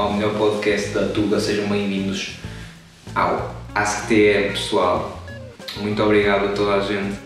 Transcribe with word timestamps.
ao 0.00 0.14
melhor 0.14 0.34
podcast 0.34 0.94
da 0.94 1.08
Tuga. 1.08 1.38
Sejam 1.38 1.68
bem-vindos 1.68 2.36
ao 3.14 3.54
AskTM, 3.74 4.52
pessoal. 4.52 5.22
Muito 5.76 6.02
obrigado 6.02 6.46
a 6.46 6.52
toda 6.52 6.76
a 6.76 6.80
gente 6.80 7.18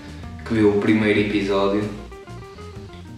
que 0.45 0.55
viu 0.55 0.77
o 0.77 0.81
primeiro 0.81 1.21
episódio. 1.21 1.89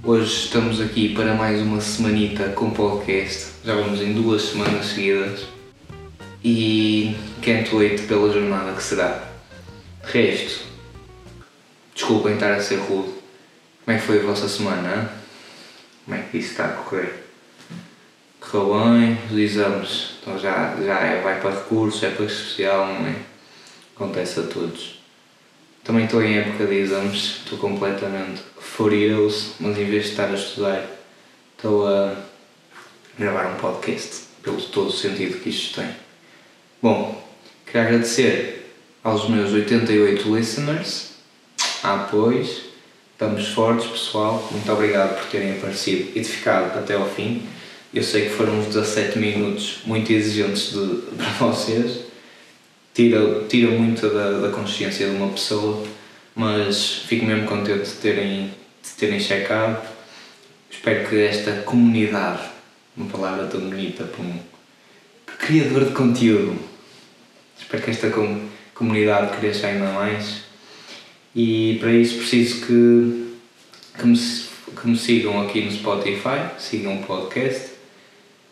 Hoje 0.05 0.45
estamos 0.45 0.79
aqui 0.79 1.15
para 1.15 1.33
mais 1.33 1.63
uma 1.63 1.81
semanita 1.81 2.51
com 2.51 2.69
podcast. 2.69 3.53
Já 3.65 3.75
vamos 3.75 4.03
em 4.03 4.13
duas 4.13 4.43
semanas 4.43 4.85
seguidas. 4.89 5.47
E 6.45 7.17
can't 7.41 7.75
wait 7.75 8.03
pela 8.03 8.31
jornada 8.31 8.73
que 8.73 8.83
será. 8.83 9.27
De 10.05 10.13
resto, 10.13 10.67
desculpem 11.95 12.35
estar 12.35 12.53
a 12.53 12.61
ser 12.61 12.77
rude. 12.77 13.09
Como 13.87 13.97
é 13.97 13.99
que 13.99 14.07
foi 14.07 14.21
a 14.21 14.23
vossa 14.23 14.51
semana? 14.51 15.11
Como 16.05 16.15
é 16.15 16.21
que 16.31 16.37
isso 16.37 16.51
está 16.51 16.67
a 16.67 16.73
correr? 16.73 17.26
Correu 18.51 18.75
bem, 18.75 19.19
os 19.29 19.37
exames, 19.37 20.11
então 20.21 20.39
já, 20.39 20.77
já 20.77 21.01
é, 21.01 21.21
vai 21.21 21.41
para 21.41 21.51
recursos, 21.51 22.03
é 22.05 22.11
para 22.11 22.27
especial, 22.27 22.87
não 22.87 23.09
é? 23.09 23.17
Acontece 23.95 24.39
a 24.39 24.45
todos. 24.45 25.01
Também 25.83 26.05
estou 26.05 26.23
em 26.23 26.39
época 26.39 26.65
de 26.65 26.75
exames, 26.75 27.39
estou 27.39 27.59
completamente 27.59 28.43
furioso, 28.61 29.55
mas 29.59 29.77
em 29.77 29.85
vez 29.85 30.05
de 30.05 30.11
estar 30.11 30.31
a 30.31 30.35
estudar, 30.35 30.87
estou 31.57 31.89
a 31.89 32.15
gravar 33.19 33.47
um 33.53 33.57
podcast, 33.57 34.27
pelo 34.43 34.61
todo 34.63 34.89
o 34.89 34.93
sentido 34.93 35.41
que 35.41 35.49
isto 35.49 35.81
tem. 35.81 35.91
Bom, 36.81 37.21
quero 37.71 37.89
agradecer 37.89 38.73
aos 39.03 39.29
meus 39.29 39.53
88 39.53 40.37
listeners, 40.37 41.15
a 41.83 41.99
pois, 42.11 42.63
estamos 43.13 43.49
fortes 43.49 43.87
pessoal, 43.87 44.49
muito 44.53 44.71
obrigado 44.73 45.17
por 45.19 45.31
terem 45.31 45.57
aparecido 45.57 46.11
e 46.15 46.21
de 46.21 46.29
ficado 46.29 46.79
até 46.79 46.95
ao 46.95 47.09
fim. 47.09 47.47
Eu 47.97 48.03
sei 48.03 48.27
que 48.27 48.35
foram 48.35 48.59
uns 48.59 48.75
17 48.75 49.19
minutos 49.19 49.79
muito 49.87 50.13
exigentes 50.13 50.73
de, 50.73 51.01
para 51.17 51.31
vocês, 51.41 52.01
tira, 52.93 53.45
tira 53.49 53.71
muito 53.71 54.07
da, 54.11 54.33
da 54.33 54.51
consciência 54.51 55.09
de 55.09 55.17
uma 55.17 55.31
pessoa, 55.31 55.83
mas 56.35 57.05
fico 57.07 57.25
mesmo 57.25 57.47
contente 57.47 57.89
de 57.89 57.93
terem, 57.93 58.53
de 58.83 58.91
terem 58.99 59.19
checado. 59.19 59.83
Espero 60.71 61.09
que 61.09 61.19
esta 61.23 61.63
comunidade, 61.63 62.43
uma 62.95 63.09
palavra 63.09 63.47
tão 63.47 63.63
bonita 63.63 64.05
para 64.05 64.23
um 64.23 64.41
criador 65.39 65.87
de 65.87 65.93
conteúdo, 65.93 66.55
espero 67.59 67.83
que 67.83 67.91
esta 67.93 68.11
com, 68.11 68.47
comunidade 68.75 69.39
cresça 69.39 69.69
ainda 69.69 69.91
mais 69.93 70.43
e 71.35 71.79
para 71.81 71.93
isso 71.93 72.19
preciso 72.19 72.67
que, 72.67 73.39
que, 73.99 74.07
me, 74.07 74.19
que 74.19 74.87
me 74.87 74.99
sigam 74.99 75.41
aqui 75.41 75.63
no 75.63 75.73
Spotify, 75.73 76.51
sigam 76.59 77.01
o 77.01 77.03
podcast. 77.03 77.76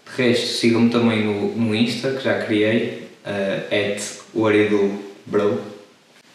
De 0.07 0.23
resto, 0.23 0.47
sigam-me 0.47 0.91
também 0.91 1.25
no, 1.25 1.57
no 1.57 1.75
Insta, 1.75 2.13
que 2.13 2.25
já 2.25 2.43
criei, 2.45 3.09
uh. 3.25 3.75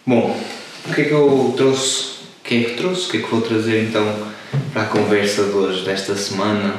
Bom, 0.06 0.40
o 0.86 0.94
que 0.94 1.02
é 1.02 1.04
que 1.06 1.12
eu 1.12 1.54
trouxe? 1.56 2.20
O 2.40 2.44
que 2.44 2.56
é 2.56 2.64
que 2.64 2.76
trouxe? 2.76 3.08
O 3.08 3.12
que 3.12 3.18
é 3.18 3.22
que 3.22 3.30
vou 3.30 3.42
trazer 3.42 3.84
então 3.84 4.32
para 4.74 4.84
a 4.84 4.86
conversa 4.86 5.44
de 5.44 5.52
hoje, 5.52 5.86
desta 5.86 6.16
semana 6.16 6.76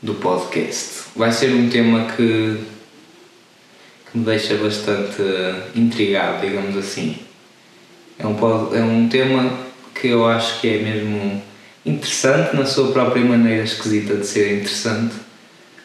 do 0.00 0.14
podcast? 0.14 1.04
Vai 1.16 1.32
ser 1.32 1.52
um 1.52 1.68
tema 1.68 2.06
que, 2.12 2.58
que 4.10 4.18
me 4.18 4.24
deixa 4.24 4.54
bastante 4.56 5.22
intrigado, 5.74 6.46
digamos 6.46 6.76
assim 6.76 7.18
é 8.22 8.26
um, 8.26 8.74
é 8.74 8.82
um 8.82 9.08
tema 9.08 9.58
que 9.94 10.08
eu 10.08 10.26
acho 10.26 10.60
que 10.60 10.68
é 10.68 10.78
mesmo 10.78 11.42
interessante 11.84 12.54
na 12.54 12.64
sua 12.64 12.92
própria 12.92 13.24
maneira 13.24 13.64
esquisita 13.64 14.14
de 14.14 14.26
ser 14.26 14.60
interessante, 14.60 15.14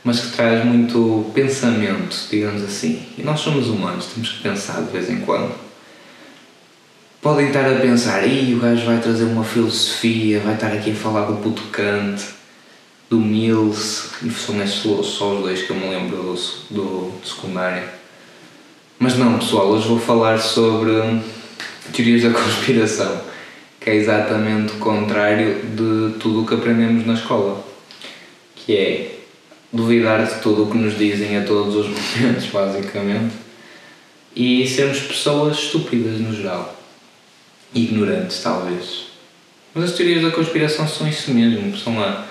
mas 0.07 0.22
que 0.22 0.38
traz 0.38 0.63
muito 0.63 1.29
pensamento, 1.34 2.28
digamos 2.31 2.63
assim. 2.63 3.06
E 3.18 3.23
nós 3.23 3.41
somos 3.41 3.68
humanos, 3.68 4.06
temos 4.06 4.29
que 4.29 4.41
pensar 4.41 4.81
de 4.81 4.90
vez 4.90 5.09
em 5.09 5.19
quando. 5.19 5.53
Podem 7.22 7.47
estar 7.47 7.69
a 7.69 7.75
pensar, 7.81 8.25
e 8.25 8.56
o 8.56 8.59
gajo 8.59 8.85
vai 8.85 9.00
trazer 9.00 9.25
uma 9.25 9.44
filosofia, 9.44 10.40
vai 10.40 10.53
estar 10.53 10.72
aqui 10.72 10.91
a 10.91 10.96
falar 10.96 11.25
do 11.25 11.35
puto 11.41 11.62
Kant, 11.73 12.23
do 13.09 13.19
Mills, 13.19 14.12
e 14.23 14.29
são 14.29 14.63
estes 14.63 14.81
só 14.81 15.34
os 15.34 15.41
dois 15.41 15.63
que 15.63 15.72
eu 15.72 15.75
me 15.75 15.90
lembro 15.90 16.16
do, 16.16 16.35
do, 16.69 17.12
do 17.12 17.28
secundário. 17.28 17.84
Mas 18.97 19.17
não, 19.17 19.38
pessoal, 19.38 19.67
hoje 19.67 19.90
vou 19.90 20.00
falar 20.00 20.38
sobre 20.38 21.22
teorias 21.91 22.23
da 22.23 22.29
conspiração, 22.40 23.23
que 23.81 23.90
é 23.90 23.96
exatamente 23.96 24.72
o 24.72 24.78
contrário 24.78 25.63
de 25.63 26.17
tudo 26.17 26.44
o 26.44 26.46
que 26.46 26.53
aprendemos 26.53 27.06
na 27.06 27.16
escola, 27.16 27.62
que 28.56 28.73
é 28.73 29.16
duvidar 29.72 30.25
de 30.25 30.41
tudo 30.41 30.63
o 30.63 30.72
que 30.72 30.78
nos 30.78 30.97
dizem 30.97 31.38
a 31.38 31.44
todos 31.44 31.75
os 31.75 31.88
momentos, 32.16 32.45
basicamente, 32.47 33.35
e 34.35 34.67
sermos 34.67 35.00
pessoas 35.00 35.57
estúpidas 35.57 36.19
no 36.19 36.33
geral, 36.33 36.79
ignorantes 37.73 38.41
talvez. 38.41 39.07
Mas 39.73 39.91
as 39.91 39.91
teorias 39.94 40.23
da 40.23 40.31
conspiração 40.31 40.88
são 40.88 41.07
isso 41.07 41.31
mesmo, 41.31 41.78
são 41.78 42.00
lá. 42.00 42.28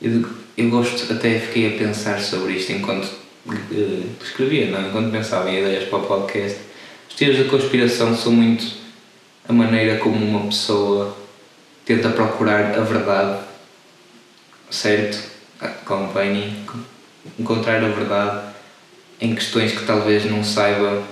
Eu, 0.00 0.24
eu 0.56 0.70
gosto, 0.70 1.12
até 1.12 1.38
fiquei 1.38 1.74
a 1.74 1.78
pensar 1.78 2.20
sobre 2.20 2.54
isto 2.54 2.72
enquanto 2.72 3.06
uh, 3.46 4.06
escrevia, 4.22 4.70
não? 4.70 4.88
enquanto 4.88 5.10
pensava 5.10 5.50
em 5.50 5.60
ideias 5.60 5.88
para 5.88 5.98
o 5.98 6.06
podcast. 6.06 6.58
As 7.08 7.16
teorias 7.16 7.44
da 7.44 7.50
conspiração 7.50 8.16
são 8.16 8.32
muito 8.32 8.80
a 9.48 9.52
maneira 9.52 9.98
como 9.98 10.16
uma 10.16 10.46
pessoa 10.46 11.16
tenta 11.84 12.08
procurar 12.10 12.78
a 12.78 12.82
verdade, 12.82 13.40
certo? 14.70 15.18
Acompanhe, 15.60 16.64
encontrar 17.38 17.84
a 17.84 17.88
verdade 17.88 18.48
em 19.20 19.34
questões 19.34 19.72
que 19.72 19.84
talvez 19.84 20.24
não 20.24 20.42
saiba 20.42 21.02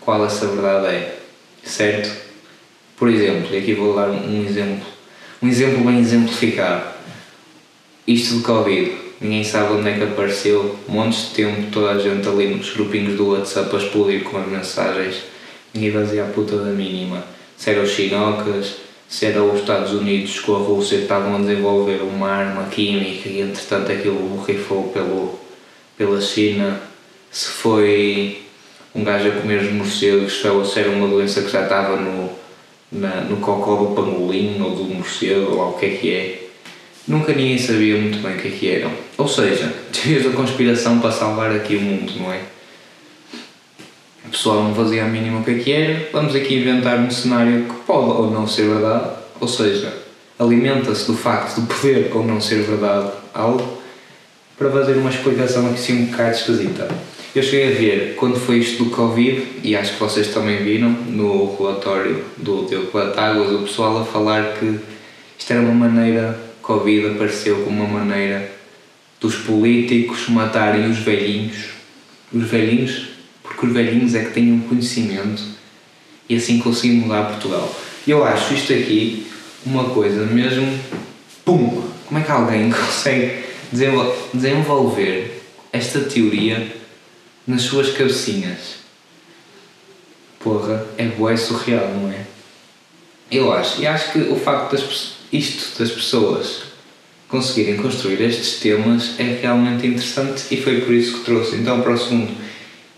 qual 0.00 0.24
essa 0.24 0.46
verdade 0.46 0.86
é, 0.86 1.18
certo? 1.62 2.10
Por 2.96 3.08
exemplo, 3.08 3.54
e 3.54 3.58
aqui 3.58 3.74
vou 3.74 3.94
dar 3.94 4.08
um 4.08 4.44
exemplo, 4.46 4.86
um 5.42 5.48
exemplo 5.48 5.84
bem 5.84 5.98
exemplificado. 5.98 6.84
Isto 8.06 8.36
do 8.36 8.42
Covid, 8.42 8.96
ninguém 9.20 9.44
sabe 9.44 9.74
onde 9.74 9.90
é 9.90 9.98
que 9.98 10.04
apareceu, 10.04 10.78
montes 10.88 11.28
de 11.28 11.34
tempo, 11.34 11.70
toda 11.70 11.90
a 11.90 11.98
gente 11.98 12.26
ali 12.26 12.54
nos 12.54 12.72
grupinhos 12.72 13.16
do 13.16 13.32
WhatsApp 13.32 13.76
a 13.76 13.78
explodir 13.78 14.24
com 14.24 14.38
as 14.38 14.46
mensagens, 14.46 15.24
ninguém 15.74 15.92
fazia 15.92 16.24
a 16.24 16.28
puta 16.28 16.56
da 16.56 16.70
mínima 16.70 17.22
se 17.58 17.70
era 17.70 17.82
os 17.82 17.90
chinocas, 17.90 18.76
se 19.08 19.24
era 19.26 19.42
os 19.42 19.60
Estados 19.60 19.92
Unidos 19.92 20.38
com 20.40 20.54
a 20.54 20.58
Rússia 20.58 20.98
que 20.98 21.04
estavam 21.04 21.36
a 21.36 21.38
desenvolver 21.38 22.02
uma 22.02 22.28
arma 22.28 22.68
química 22.68 23.28
e 23.28 23.40
entretanto 23.40 23.90
aquilo 23.90 24.36
borrifou 24.36 24.88
pelo, 24.88 25.38
pela 25.96 26.20
China, 26.20 26.78
se 27.30 27.46
foi 27.46 28.42
um 28.94 29.02
gajo 29.02 29.28
a 29.28 29.32
comer 29.32 29.62
os 29.62 29.72
morcegos, 29.72 30.40
se 30.40 30.78
era 30.78 30.90
uma 30.90 31.08
doença 31.08 31.40
que 31.40 31.50
já 31.50 31.62
estava 31.62 31.96
no, 31.96 32.30
na, 32.92 33.22
no 33.22 33.38
cocó 33.38 33.76
do 33.76 33.94
pangolim 33.94 34.60
ou 34.60 34.74
do 34.74 34.84
morcego 34.84 35.52
ou 35.52 35.58
lá 35.58 35.68
o 35.68 35.78
que 35.78 35.86
é 35.86 35.90
que 35.90 36.14
é. 36.14 36.48
Nunca 37.06 37.32
ninguém 37.32 37.56
sabia 37.56 37.96
muito 37.96 38.18
bem 38.18 38.36
o 38.36 38.38
que 38.38 38.48
é 38.48 38.50
que 38.50 38.68
eram. 38.70 38.92
Ou 39.16 39.26
seja, 39.26 39.72
teorias 39.90 40.24
da 40.24 40.32
conspiração 40.32 41.00
para 41.00 41.10
salvar 41.10 41.50
aqui 41.50 41.76
o 41.76 41.80
mundo, 41.80 42.12
não 42.18 42.30
é? 42.30 42.40
O 44.28 44.30
pessoal 44.30 44.62
não 44.62 44.74
fazia 44.74 45.04
a 45.04 45.08
mínima 45.08 45.40
o 45.40 45.44
que 45.44 45.52
é 45.52 45.54
que 45.54 45.72
era, 45.72 46.08
vamos 46.12 46.34
aqui 46.34 46.56
inventar 46.56 46.98
um 46.98 47.10
cenário 47.10 47.64
que 47.64 47.74
pode 47.86 48.10
ou 48.10 48.30
não 48.30 48.46
ser 48.46 48.68
verdade, 48.68 49.08
ou 49.40 49.48
seja, 49.48 49.90
alimenta-se 50.38 51.06
do 51.06 51.16
facto 51.16 51.62
de 51.62 51.66
poder 51.66 52.10
ou 52.14 52.22
não 52.22 52.38
ser 52.38 52.62
verdade 52.62 53.10
algo, 53.32 53.78
para 54.58 54.70
fazer 54.70 54.98
uma 54.98 55.08
explicação 55.08 55.66
aqui 55.66 55.76
assim 55.76 56.02
um 56.02 56.06
bocado 56.06 56.32
esquisita. 56.32 56.88
Eu 57.34 57.42
cheguei 57.42 57.68
a 57.68 57.78
ver 57.78 58.14
quando 58.16 58.38
foi 58.38 58.58
isto 58.58 58.84
do 58.84 58.90
Covid, 58.90 59.42
e 59.62 59.74
acho 59.74 59.94
que 59.94 60.00
vocês 60.00 60.28
também 60.28 60.58
viram 60.62 60.90
no 60.90 61.56
relatório 61.56 62.22
do 62.36 62.64
Teu 62.64 62.90
Águas, 63.16 63.50
o 63.50 63.62
pessoal 63.62 64.02
a 64.02 64.04
falar 64.04 64.58
que 64.58 64.78
isto 65.38 65.50
era 65.50 65.62
uma 65.62 65.88
maneira, 65.88 66.38
Covid 66.60 67.14
apareceu 67.14 67.62
como 67.64 67.82
uma 67.82 68.00
maneira 68.00 68.50
dos 69.18 69.36
políticos 69.36 70.28
matarem 70.28 70.90
os 70.90 70.98
velhinhos, 70.98 71.70
os 72.30 72.44
velhinhos 72.44 73.07
os 73.66 73.72
velhinhos 73.72 74.14
é 74.14 74.24
que 74.24 74.32
têm 74.32 74.52
um 74.52 74.60
conhecimento 74.60 75.42
e 76.28 76.36
assim 76.36 76.58
conseguem 76.58 76.98
mudar 76.98 77.30
Portugal. 77.30 77.74
Eu 78.06 78.24
acho 78.24 78.54
isto 78.54 78.72
aqui 78.72 79.26
uma 79.64 79.90
coisa 79.90 80.24
mesmo. 80.26 80.78
Pum! 81.44 81.82
Como 82.06 82.20
é 82.20 82.22
que 82.22 82.30
alguém 82.30 82.70
consegue 82.72 83.44
desenvolver 84.32 85.42
esta 85.72 86.00
teoria 86.00 86.74
nas 87.46 87.62
suas 87.62 87.90
cabecinhas? 87.90 88.78
Porra, 90.38 90.86
é 90.96 91.06
bué 91.06 91.36
surreal, 91.36 91.88
não 91.88 92.10
é? 92.10 92.24
Eu 93.30 93.52
acho. 93.52 93.80
E 93.80 93.86
acho 93.86 94.12
que 94.12 94.18
o 94.20 94.36
facto 94.36 94.72
das 94.72 95.18
isto 95.32 95.78
das 95.78 95.90
pessoas 95.90 96.62
conseguirem 97.28 97.76
construir 97.76 98.22
estes 98.22 98.60
temas 98.60 99.18
é 99.18 99.38
realmente 99.42 99.86
interessante 99.86 100.44
e 100.50 100.56
foi 100.56 100.80
por 100.80 100.94
isso 100.94 101.18
que 101.18 101.24
trouxe 101.24 101.56
então 101.56 101.82
para 101.82 101.92
o 101.92 101.98
segundo 101.98 102.32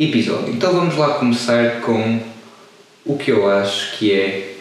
episódio. 0.00 0.54
Então 0.54 0.72
vamos 0.72 0.96
lá 0.96 1.18
começar 1.18 1.82
com 1.82 2.20
o 3.04 3.18
que 3.18 3.30
eu 3.30 3.50
acho 3.50 3.98
que 3.98 4.12
é 4.12 4.54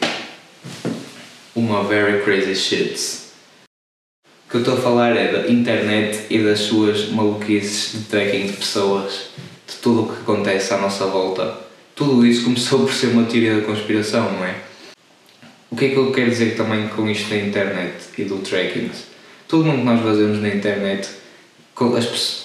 uma 1.56 1.82
very 1.86 2.22
crazy 2.24 2.56
shit. 2.56 3.30
O 4.26 4.52
que 4.52 4.56
eu 4.58 4.60
estou 4.60 4.74
a 4.74 4.82
falar 4.82 5.16
é 5.16 5.32
da 5.32 5.50
internet 5.50 6.26
e 6.30 6.40
das 6.40 6.60
suas 6.60 7.10
maluquices 7.10 7.94
de 7.94 8.06
tracking 8.10 8.48
de 8.48 8.54
pessoas, 8.54 9.30
de 9.66 9.76
tudo 9.76 10.04
o 10.04 10.14
que 10.14 10.22
acontece 10.22 10.74
à 10.74 10.78
nossa 10.78 11.06
volta. 11.06 11.58
Tudo 11.96 12.26
isso 12.26 12.44
começou 12.44 12.80
por 12.80 12.92
ser 12.94 13.08
uma 13.08 13.24
teoria 13.24 13.62
da 13.62 13.66
conspiração, 13.66 14.30
não 14.34 14.44
é? 14.44 14.56
O 15.72 15.76
que 15.76 15.86
é 15.86 15.90
que 15.90 15.96
eu 15.96 16.12
quero 16.12 16.32
dizer 16.32 16.58
também 16.58 16.90
com 16.90 17.10
isto 17.10 17.30
da 17.30 17.38
internet 17.38 17.94
e 18.18 18.26
do 18.26 18.40
tracking? 18.40 18.92
Tudo 19.48 19.70
o 19.70 19.74
que 19.74 19.84
nós 19.84 20.02
fazemos 20.02 20.42
na 20.42 20.50
internet 20.50 21.08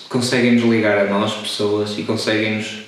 conseguem-nos 0.09 0.63
ligar 0.63 0.99
a 0.99 1.05
nós, 1.11 1.33
pessoas, 1.35 1.99
e 1.99 2.05
conseguem-nos 2.05 2.84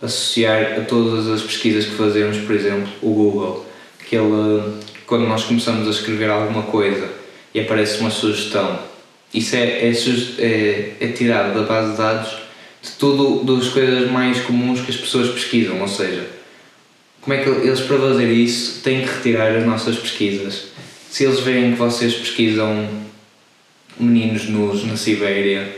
associar 0.00 0.78
a 0.78 0.84
todas 0.84 1.28
as 1.28 1.42
pesquisas 1.42 1.84
que 1.84 1.96
fazemos, 1.96 2.38
por 2.38 2.54
exemplo, 2.54 2.88
o 3.02 3.10
Google, 3.10 3.66
que 4.08 4.16
ele, 4.16 4.80
quando 5.06 5.26
nós 5.26 5.44
começamos 5.44 5.86
a 5.86 5.90
escrever 5.90 6.30
alguma 6.30 6.62
coisa 6.62 7.08
e 7.54 7.60
aparece 7.60 7.98
uma 8.00 8.10
sugestão, 8.10 8.78
isso 9.34 9.56
é, 9.56 9.88
é, 9.88 9.92
é, 10.38 10.96
é 11.00 11.08
tirado 11.08 11.54
da 11.54 11.66
base 11.66 11.92
de 11.92 11.98
dados 11.98 12.30
de 12.80 12.90
tudo 12.92 13.56
das 13.56 13.68
coisas 13.68 14.10
mais 14.10 14.40
comuns 14.40 14.80
que 14.80 14.90
as 14.90 14.96
pessoas 14.96 15.30
pesquisam, 15.30 15.80
ou 15.80 15.88
seja, 15.88 16.26
como 17.20 17.34
é 17.34 17.42
que 17.42 17.48
eles 17.48 17.80
para 17.80 17.98
fazer 17.98 18.30
isso 18.30 18.80
têm 18.82 19.02
que 19.02 19.08
retirar 19.08 19.54
as 19.54 19.66
nossas 19.66 19.96
pesquisas. 19.96 20.68
Se 21.10 21.24
eles 21.24 21.40
veem 21.40 21.72
que 21.72 21.78
vocês 21.78 22.14
pesquisam 22.14 22.88
meninos 23.98 24.48
nus 24.48 24.84
na 24.84 24.96
Sibéria, 24.96 25.76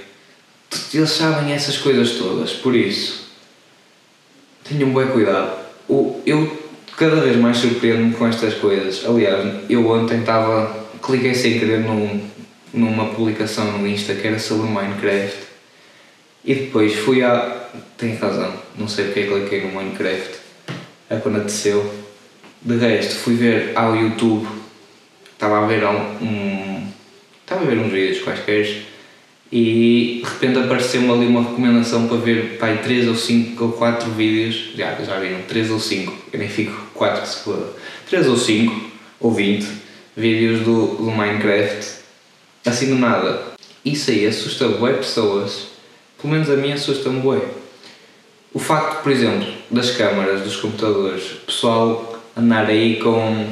eles 0.93 1.11
sabem 1.11 1.53
essas 1.53 1.79
coisas 1.79 2.13
todas, 2.13 2.53
por 2.53 2.77
isso 2.77 3.20
tenham 4.71 4.89
um 4.89 4.93
bom 4.93 5.07
cuidado. 5.09 5.59
Eu 6.25 6.59
cada 6.97 7.17
vez 7.17 7.37
mais 7.37 7.57
surpreendo-me 7.57 8.15
com 8.15 8.27
estas 8.27 8.55
coisas. 8.55 9.05
Aliás, 9.05 9.65
eu 9.69 9.87
ontem 9.89 10.21
estava. 10.21 10.89
cliquei 11.03 11.35
sem 11.35 11.59
querer 11.59 11.81
num, 11.81 12.21
numa 12.73 13.07
publicação 13.07 13.79
no 13.79 13.87
Insta 13.87 14.15
que 14.15 14.27
era 14.27 14.39
sobre 14.39 14.69
Minecraft 14.69 15.37
e 16.45 16.55
depois 16.55 16.95
fui 16.95 17.23
a. 17.23 17.59
Tem 17.97 18.15
razão, 18.17 18.53
não 18.77 18.89
sei 18.89 19.07
porque 19.07 19.21
é 19.21 19.27
cliquei 19.27 19.61
no 19.63 19.73
Minecraft. 19.75 20.39
É 21.09 21.17
quando 21.17 21.37
aconteceu. 21.37 21.95
De 22.63 22.77
resto, 22.77 23.15
fui 23.15 23.35
ver 23.35 23.73
ao 23.75 23.97
YouTube. 23.97 24.47
Estava 25.33 25.65
a 25.65 25.67
ver 25.67 25.85
um. 25.85 26.87
Estava 27.43 27.63
a 27.63 27.65
ver 27.65 27.79
uns 27.79 27.91
vídeos 27.91 28.23
quaisquer 28.23 28.90
e 29.53 30.23
de 30.23 30.31
repente 30.31 30.59
apareceu-me 30.59 31.11
ali 31.11 31.27
uma 31.27 31.43
recomendação 31.43 32.07
para 32.07 32.19
ver 32.19 32.59
pai, 32.59 32.81
3 32.83 33.09
ou 33.09 33.17
5 33.17 33.65
ou 33.65 33.73
4 33.73 34.11
vídeos, 34.13 34.71
já, 34.77 34.95
já 35.03 35.19
viram, 35.19 35.43
3 35.43 35.71
ou 35.71 35.81
5, 35.81 36.13
eu 36.33 36.39
nem 36.39 36.49
fico 36.49 36.87
4 36.95 37.23
que 37.23 37.29
se 37.29 37.45
foda, 37.45 37.67
3 38.09 38.29
ou 38.29 38.37
5 38.37 38.91
ou 39.19 39.33
20 39.33 39.67
vídeos 40.17 40.61
do, 40.61 40.97
do 40.97 41.11
Minecraft, 41.11 41.87
assim 42.65 42.89
do 42.89 42.97
nada. 42.97 43.51
Isso 43.85 44.11
aí 44.11 44.27
assusta 44.27 44.69
bué 44.69 44.93
pessoas, 44.93 45.69
pelo 46.21 46.35
menos 46.35 46.51
a 46.51 46.57
mim 46.57 46.73
assusta-me 46.73 47.21
bué. 47.21 47.41
O 48.53 48.59
facto, 48.59 49.03
por 49.03 49.11
exemplo, 49.11 49.47
das 49.71 49.93
câmaras 49.93 50.43
dos 50.43 50.57
computadores, 50.57 51.33
o 51.33 51.47
pessoal 51.47 52.21
andar 52.37 52.67
aí 52.67 52.97
com 52.97 53.49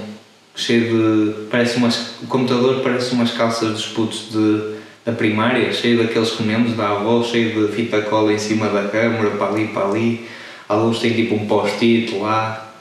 cheio 0.54 0.90
de. 0.90 1.46
parece 1.50 1.76
umas. 1.76 2.20
o 2.22 2.26
computador 2.26 2.82
parece 2.82 3.12
umas 3.12 3.30
calças 3.30 3.72
dos 3.72 3.86
putos 3.86 4.30
de 4.30 4.77
da 5.04 5.12
primária, 5.12 5.72
cheio 5.72 5.98
daqueles 5.98 6.34
remendos 6.34 6.76
da 6.76 6.90
avó, 6.90 7.22
cheio 7.22 7.66
de 7.66 7.74
fita 7.74 8.02
cola 8.02 8.32
em 8.32 8.38
cima 8.38 8.68
da 8.68 8.88
câmara, 8.88 9.30
para 9.30 9.48
ali, 9.48 9.68
para 9.68 9.88
ali. 9.88 10.26
Alguns 10.68 10.98
têm 10.98 11.14
tipo 11.14 11.34
um 11.34 11.46
post-it 11.46 12.14
lá, 12.18 12.72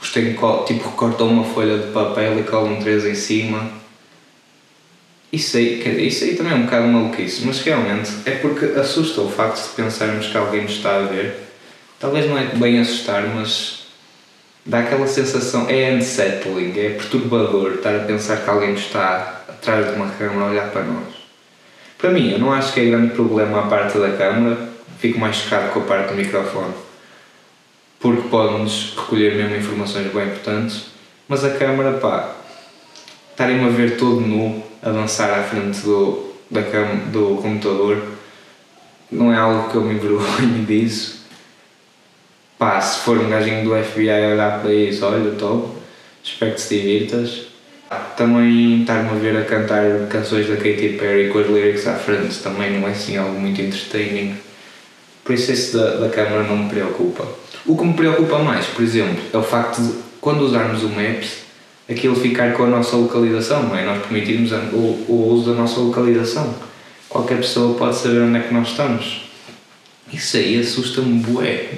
os 0.00 0.10
têm 0.10 0.36
tipo 0.66 0.90
cortam 0.92 1.28
uma 1.28 1.44
folha 1.44 1.78
de 1.78 1.92
papel 1.92 2.40
e 2.40 2.42
colam 2.44 2.76
três 2.76 3.04
em 3.04 3.14
cima. 3.14 3.70
Isso 5.32 5.56
aí, 5.56 6.06
isso 6.06 6.24
aí 6.24 6.34
também 6.34 6.52
é 6.52 6.54
um 6.54 6.62
bocado 6.62 6.86
maluquice, 6.86 7.44
mas 7.44 7.60
realmente 7.60 8.10
é 8.24 8.30
porque 8.32 8.64
assusta 8.78 9.20
o 9.20 9.28
facto 9.28 9.68
de 9.68 9.74
pensarmos 9.74 10.28
que 10.28 10.36
alguém 10.36 10.62
nos 10.62 10.72
está 10.72 10.96
a 10.96 11.02
ver. 11.02 11.34
Talvez 11.98 12.26
não 12.26 12.38
é 12.38 12.44
bem 12.54 12.78
assustar, 12.78 13.26
mas 13.34 13.86
dá 14.64 14.80
aquela 14.80 15.06
sensação, 15.06 15.68
é 15.68 15.92
unsettling, 15.94 16.72
é 16.78 16.90
perturbador 16.90 17.74
estar 17.74 17.96
a 17.96 18.00
pensar 18.00 18.38
que 18.38 18.48
alguém 18.48 18.74
está 18.74 19.44
atrás 19.48 19.90
de 19.90 19.96
uma 19.96 20.08
câmera 20.10 20.42
a 20.42 20.50
olhar 20.50 20.70
para 20.70 20.84
nós. 20.84 21.15
Para 22.06 22.14
mim, 22.14 22.30
eu 22.30 22.38
não 22.38 22.52
acho 22.52 22.72
que 22.72 22.78
é 22.78 22.84
grande 22.84 23.14
problema 23.14 23.58
a 23.58 23.66
parte 23.66 23.98
da 23.98 24.10
câmera, 24.10 24.56
fico 25.00 25.18
mais 25.18 25.34
chocado 25.34 25.72
com 25.72 25.80
a 25.80 25.82
parte 25.82 26.10
do 26.10 26.14
microfone, 26.14 26.72
porque 27.98 28.28
pode-nos 28.28 28.94
recolher 28.96 29.34
mesmo 29.34 29.56
informações 29.56 30.12
bem 30.12 30.26
importantes, 30.26 30.84
mas 31.26 31.44
a 31.44 31.50
câmera, 31.50 31.94
pá, 31.94 32.32
estarem-me 33.32 33.64
a 33.64 33.70
ver 33.70 33.96
todo 33.96 34.20
nu, 34.20 34.62
a 34.80 34.90
dançar 34.90 35.36
à 35.36 35.42
frente 35.42 35.80
do, 35.80 36.32
da 36.48 36.62
cama, 36.62 36.94
do 37.06 37.42
computador, 37.42 38.00
não 39.10 39.32
é 39.32 39.36
algo 39.36 39.68
que 39.68 39.74
eu 39.74 39.82
me 39.82 39.94
envergonho 39.94 40.62
disso. 40.64 41.26
Pá, 42.56 42.80
se 42.80 43.00
for 43.00 43.18
um 43.18 43.28
gajinho 43.28 43.64
do 43.64 43.74
FBI 43.84 44.32
olhar 44.32 44.60
para 44.60 44.72
isso, 44.72 45.04
olha, 45.04 45.32
top, 45.32 45.70
espero 46.22 46.54
que 46.54 46.62
te 46.62 46.68
divirtas 46.68 47.46
também 48.16 48.80
estar-me 48.80 49.10
a 49.10 49.14
ver 49.14 49.36
a 49.36 49.44
cantar 49.44 50.08
canções 50.08 50.48
da 50.48 50.56
Katy 50.56 50.96
Perry 50.98 51.28
com 51.28 51.38
as 51.38 51.46
lyrics 51.46 51.86
à 51.86 51.94
frente 51.94 52.38
também 52.38 52.78
não 52.78 52.88
é 52.88 52.90
assim 52.90 53.16
algo 53.16 53.38
muito 53.38 53.60
entertaining. 53.60 54.36
Por 55.24 55.34
isso 55.34 55.52
esse 55.52 55.76
da, 55.76 55.96
da 55.96 56.08
câmera 56.08 56.42
não 56.44 56.56
me 56.56 56.68
preocupa. 56.68 57.26
O 57.64 57.76
que 57.76 57.84
me 57.84 57.94
preocupa 57.94 58.38
mais, 58.38 58.66
por 58.66 58.82
exemplo, 58.82 59.22
é 59.32 59.36
o 59.36 59.42
facto 59.42 59.80
de 59.82 59.92
quando 60.20 60.42
usarmos 60.42 60.82
o 60.82 60.88
Maps 60.88 61.46
aquilo 61.88 62.16
ficar 62.16 62.52
com 62.54 62.64
a 62.64 62.66
nossa 62.66 62.96
localização, 62.96 63.64
não 63.64 63.76
é? 63.76 63.84
Nós 63.84 64.02
permitirmos 64.02 64.52
o, 64.52 64.76
o 65.08 65.28
uso 65.32 65.50
da 65.50 65.56
nossa 65.56 65.78
localização. 65.78 66.54
Qualquer 67.08 67.38
pessoa 67.38 67.76
pode 67.76 67.96
saber 67.96 68.22
onde 68.22 68.38
é 68.38 68.40
que 68.40 68.52
nós 68.52 68.68
estamos. 68.68 69.22
Isso 70.12 70.36
aí 70.36 70.58
assusta-me 70.60 71.20
bué. 71.20 71.74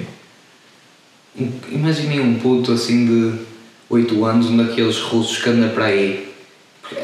Imaginem 1.71 2.19
um 2.19 2.39
puto 2.39 2.71
assim 2.71 3.05
de 3.05 3.48
8 3.89 4.25
anos, 4.25 4.47
um 4.47 4.57
daqueles 4.57 4.99
russos 4.99 5.41
que 5.41 5.49
anda 5.49 5.69
para 5.69 5.85
aí. 5.85 6.31
Porque, 6.81 6.95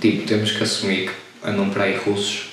tipo, 0.00 0.26
temos 0.26 0.52
que 0.52 0.62
assumir 0.62 1.10
que 1.10 1.48
andam 1.48 1.70
para 1.70 1.84
aí 1.84 1.96
russos, 1.96 2.50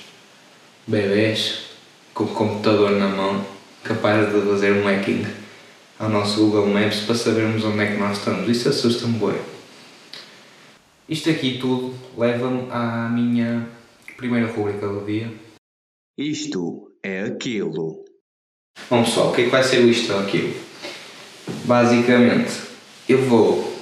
bebés, 0.86 1.66
com 2.14 2.24
o 2.24 2.28
computador 2.28 2.92
na 2.92 3.08
mão, 3.08 3.46
capazes 3.84 4.32
de 4.32 4.40
fazer 4.48 4.72
um 4.72 4.84
hacking 4.84 5.26
ao 5.98 6.08
nosso 6.08 6.40
Google 6.40 6.66
Maps 6.68 7.00
para 7.00 7.14
sabermos 7.14 7.64
onde 7.64 7.80
é 7.80 7.92
que 7.92 7.98
nós 7.98 8.18
estamos. 8.18 8.48
Isso 8.48 8.68
assusta-me 8.68 9.18
bem. 9.18 9.40
Isto 11.08 11.30
aqui 11.30 11.58
tudo 11.58 11.94
leva-me 12.16 12.68
à 12.70 13.08
minha 13.08 13.68
primeira 14.16 14.50
rubrica 14.50 14.88
do 14.88 15.04
dia. 15.04 15.32
Isto 16.18 16.90
é 17.02 17.24
aquilo. 17.24 18.04
Bom 18.90 19.04
pessoal, 19.04 19.30
o 19.30 19.34
que 19.34 19.42
é 19.42 19.44
que 19.44 19.50
vai 19.50 19.62
ser 19.62 19.84
o 19.84 19.88
isto 19.88 20.12
ou 20.12 20.20
aquilo? 20.20 20.54
Basicamente, 21.64 22.65
eu 23.08 23.18
vou 23.22 23.72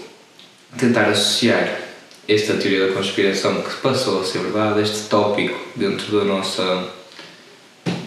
tentar 0.77 1.09
associar 1.09 1.81
esta 2.29 2.55
teoria 2.55 2.89
da 2.89 2.93
conspiração 2.93 3.63
que 3.63 3.75
passou 3.77 4.21
a 4.21 4.25
ser 4.25 4.41
verdade, 4.41 4.83
este 4.83 5.09
tópico 5.09 5.59
dentro 5.75 6.19
da 6.19 6.25
nossa, 6.25 6.91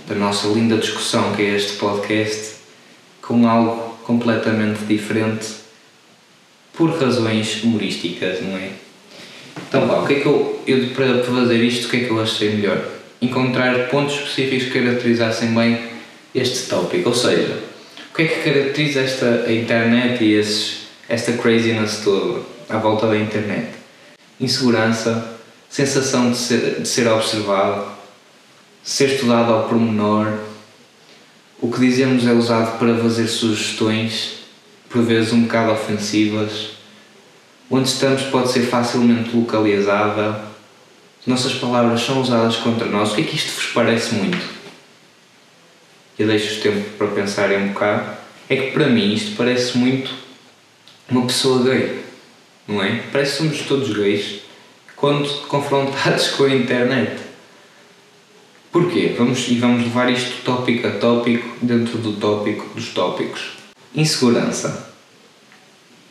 da 0.08 0.16
nossa 0.16 0.48
linda 0.50 0.78
discussão 0.78 1.36
que 1.36 1.42
é 1.42 1.56
este 1.56 1.74
podcast, 1.74 2.58
com 3.22 3.48
algo 3.48 3.98
completamente 4.04 4.86
diferente 4.86 5.48
por 6.74 6.92
razões 6.92 7.64
humorísticas, 7.64 8.42
não 8.42 8.56
é? 8.56 8.72
Então, 9.68 9.88
pá, 9.88 9.96
o 9.96 10.08
que 10.08 10.14
é 10.14 10.20
que 10.20 10.26
eu, 10.28 10.62
eu 10.68 10.90
para 10.90 11.24
fazer 11.24 11.64
isto, 11.64 11.88
o 11.88 11.90
que 11.90 11.98
é 11.98 12.00
que 12.02 12.12
eu 12.12 12.22
achei 12.22 12.50
melhor? 12.52 12.84
Encontrar 13.20 13.90
pontos 13.90 14.14
específicos 14.16 14.72
que 14.72 14.80
caracterizassem 14.80 15.54
bem 15.54 15.80
este 16.34 16.70
tópico, 16.70 17.10
ou 17.10 17.16
seja, 17.16 17.58
o 18.12 18.16
que 18.16 18.22
é 18.22 18.28
que 18.28 18.44
caracteriza 18.44 19.00
esta 19.02 19.46
a 19.48 19.52
internet 19.52 20.24
e 20.24 20.34
esses 20.34 20.87
esta 21.10 21.34
craziness 21.34 22.02
toda 22.04 22.42
à 22.70 22.78
volta 22.78 23.08
da 23.08 23.18
internet. 23.18 23.70
Insegurança, 24.40 25.38
sensação 25.70 26.32
de 26.32 26.38
ser, 26.38 26.82
de 26.82 26.88
ser 26.88 27.08
observado, 27.08 27.88
ser 28.84 29.14
estudado 29.14 29.52
ao 29.52 29.68
pormenor. 29.68 30.40
O 31.60 31.72
que 31.72 31.80
dizemos 31.80 32.28
é 32.28 32.32
usado 32.32 32.78
para 32.78 32.96
fazer 32.98 33.28
sugestões, 33.28 34.40
por 34.90 35.02
vezes 35.02 35.34
um 35.34 35.44
bocado 35.44 35.72
ofensivas. 35.72 36.72
Onde 37.70 37.90
estamos 37.90 38.24
pode 38.24 38.52
ser 38.52 38.62
facilmente 38.62 39.36
localizável. 39.36 40.36
Nossas 41.26 41.54
palavras 41.56 42.02
são 42.02 42.22
usadas 42.22 42.56
contra 42.58 42.86
nós. 42.86 43.12
O 43.12 43.16
que 43.16 43.22
é 43.22 43.24
que 43.26 43.36
isto 43.36 43.54
vos 43.54 43.66
parece 43.74 44.16
muito? 44.16 44.58
Eu 46.18 46.28
deixo-vos 46.28 46.64
tempo 46.64 46.90
para 46.98 47.08
pensarem 47.08 47.58
um 47.58 47.68
bocado. 47.70 48.18
É 48.50 48.56
que 48.56 48.72
para 48.72 48.88
mim 48.88 49.14
isto 49.14 49.36
parece 49.36 49.78
muito 49.78 50.27
uma 51.10 51.26
pessoa 51.26 51.64
gay, 51.64 52.04
não 52.68 52.84
é? 52.84 53.04
Parece 53.12 53.32
que 53.32 53.38
somos 53.38 53.60
todos 53.62 53.96
gays 53.96 54.42
quando 54.96 55.30
confrontados 55.48 56.30
com 56.36 56.44
a 56.44 56.54
internet. 56.54 57.22
Porquê? 58.72 59.16
Vamos, 59.18 59.48
e 59.48 59.56
vamos 59.56 59.84
levar 59.84 60.12
isto 60.12 60.44
tópico 60.44 60.88
a 60.88 60.92
tópico 60.92 61.58
dentro 61.62 61.98
do 61.98 62.14
tópico 62.14 62.68
dos 62.76 62.90
tópicos. 62.90 63.54
Insegurança. 63.96 64.94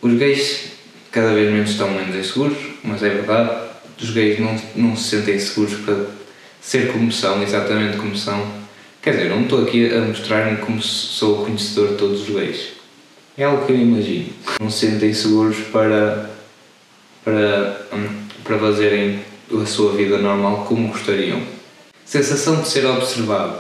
Os 0.01 0.15
gays 0.15 0.73
cada 1.11 1.33
vez 1.33 1.53
menos 1.53 1.71
estão 1.71 1.91
menos 1.91 2.15
inseguros, 2.15 2.59
mas 2.83 3.03
é 3.03 3.11
verdade. 3.11 3.67
dos 3.99 4.11
gays 4.11 4.39
não, 4.39 4.61
não 4.75 4.97
se 4.97 5.17
sentem 5.17 5.39
seguros 5.39 5.75
para 5.81 6.07
ser 6.61 6.93
como 6.93 7.11
são, 7.13 7.43
exatamente 7.43 7.97
como 7.97 8.17
são. 8.17 8.67
Quer 9.03 9.13
dizer, 9.13 9.31
não 9.31 9.43
estou 9.43 9.63
aqui 9.63 9.93
a 9.95 10.01
mostrar-me 10.01 10.57
como 10.59 10.83
sou 10.83 11.45
conhecedor 11.45 11.91
de 11.91 11.95
todos 11.97 12.23
os 12.23 12.29
gays. 12.29 12.76
É 13.39 13.45
algo 13.45 13.67
que 13.67 13.73
eu 13.73 13.77
imagino. 13.77 14.33
Não 14.59 14.71
se 14.71 14.87
sentem 14.87 15.13
seguros 15.13 15.59
para, 15.71 16.31
para, 17.23 17.83
hum, 17.93 18.09
para 18.43 18.59
fazerem 18.59 19.21
a 19.53 19.67
sua 19.67 19.93
vida 19.93 20.17
normal 20.17 20.65
como 20.67 20.89
gostariam. 20.89 21.43
Sensação 22.03 22.63
de 22.63 22.69
ser 22.69 22.87
observado. 22.87 23.59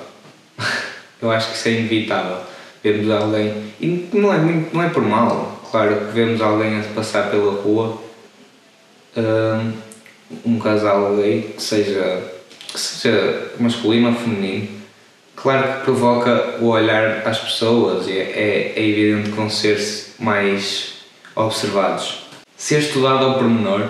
eu 1.21 1.30
acho 1.30 1.50
que 1.50 1.56
isso 1.59 1.68
é 1.68 1.73
inevitável. 1.73 2.38
Vemos 2.83 3.11
alguém. 3.11 3.64
E 3.78 4.09
não 4.14 4.33
é, 4.33 4.38
muito, 4.38 4.75
não 4.75 4.83
é 4.83 4.88
por 4.88 5.02
mal. 5.02 5.61
Claro 5.71 6.06
que 6.06 6.12
vemos 6.12 6.40
alguém 6.40 6.80
a 6.80 6.83
passar 6.95 7.30
pela 7.30 7.61
rua. 7.61 8.00
Um, 9.14 10.52
um 10.54 10.59
casal 10.59 11.16
gay 11.16 11.54
que 11.54 11.62
seja, 11.62 12.33
que 12.73 12.78
seja 12.78 13.52
masculino 13.61 14.09
ou 14.09 14.14
feminino 14.14 14.68
Claro 15.37 15.75
que 15.75 15.85
provoca 15.85 16.57
o 16.61 16.69
olhar 16.69 17.23
às 17.28 17.38
pessoas 17.38 18.09
e 18.09 18.12
é, 18.12 18.23
é, 18.23 18.73
é 18.75 18.88
evidente 18.88 19.31
que 19.31 19.37
vão 19.37 19.50
ser 19.50 19.78
mais 20.19 20.95
observados. 21.35 22.23
Ser 22.57 22.78
estudado 22.78 23.23
ao 23.23 23.35
pormenor, 23.35 23.87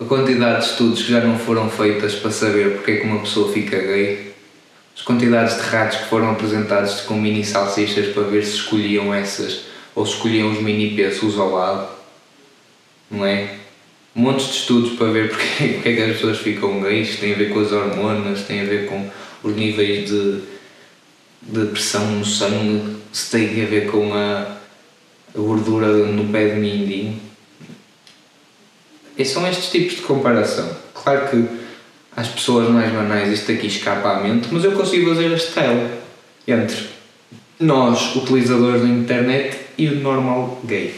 a 0.00 0.04
quantidade 0.04 0.64
de 0.64 0.70
estudos 0.70 1.02
que 1.02 1.10
já 1.10 1.20
não 1.20 1.36
foram 1.36 1.68
feitas 1.68 2.14
para 2.14 2.30
saber 2.30 2.76
porque 2.76 2.92
é 2.92 2.96
que 2.98 3.06
uma 3.06 3.20
pessoa 3.20 3.52
fica 3.52 3.76
gay, 3.76 4.32
as 4.96 5.02
quantidades 5.02 5.56
de 5.56 5.62
ratos 5.62 5.98
que 5.98 6.04
foram 6.06 6.30
apresentados 6.30 7.00
com 7.00 7.14
mini 7.14 7.44
salsichas 7.44 8.14
para 8.14 8.22
ver 8.22 8.44
se 8.44 8.54
escolhiam 8.54 9.12
essas 9.12 9.64
ou 9.94 10.06
se 10.06 10.14
escolhiam 10.14 10.52
os 10.52 10.60
mini 10.60 10.94
pesos 10.94 11.38
ao 11.38 11.50
lado, 11.50 11.88
não 13.10 13.26
é? 13.26 13.56
Montes 14.14 14.46
de 14.46 14.52
estudos 14.58 14.92
para 14.92 15.08
ver 15.08 15.30
porque, 15.30 15.74
porque 15.74 15.88
é 15.88 15.94
que 15.96 16.02
as 16.02 16.12
pessoas 16.12 16.38
ficam 16.38 16.80
gays, 16.80 17.18
tem 17.18 17.32
a 17.32 17.36
ver 17.36 17.50
com 17.52 17.60
as 17.60 17.72
hormonas, 17.72 18.42
tem 18.42 18.60
a 18.60 18.64
ver 18.64 18.86
com 18.86 19.10
os 19.42 19.54
níveis 19.54 20.08
de, 20.08 20.40
de 21.42 21.66
pressão 21.66 22.04
no 22.06 22.24
sangue, 22.24 22.96
se 23.12 23.30
tem 23.30 23.62
a 23.62 23.66
ver 23.66 23.90
com 23.90 24.14
a, 24.14 24.56
a 25.34 25.38
gordura 25.38 25.88
no 25.88 26.32
pé 26.32 26.54
de 26.54 26.60
mindinho. 26.60 27.20
E 29.16 29.24
são 29.24 29.46
estes 29.46 29.70
tipos 29.70 29.96
de 29.96 30.02
comparação. 30.02 30.74
Claro 30.94 31.28
que 31.28 31.46
às 32.16 32.28
pessoas 32.28 32.68
mais 32.68 32.92
banais 32.92 33.32
isto 33.32 33.52
aqui 33.52 33.66
escapa 33.66 34.10
à 34.10 34.20
mente, 34.20 34.48
mas 34.50 34.64
eu 34.64 34.72
consigo 34.72 35.10
fazer 35.10 35.32
a 35.32 35.36
estela 35.36 35.98
entre 36.46 36.88
nós, 37.58 38.16
utilizadores 38.16 38.82
da 38.82 38.88
internet, 38.88 39.58
e 39.78 39.88
o 39.88 40.00
normal 40.00 40.60
gay. 40.64 40.94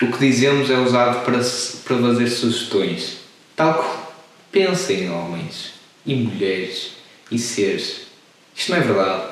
O 0.00 0.12
que 0.12 0.18
dizemos 0.18 0.70
é 0.70 0.78
usado 0.78 1.24
para, 1.24 1.38
para 1.38 1.98
fazer 1.98 2.28
sugestões. 2.28 3.18
Tal 3.56 3.74
como 3.74 4.06
pensem, 4.52 5.10
homens 5.10 5.72
e 6.06 6.14
mulheres 6.14 6.97
e 7.30 7.38
seres. 7.38 8.08
Isto 8.54 8.72
não 8.72 8.78
é 8.78 8.80
verdade. 8.80 9.22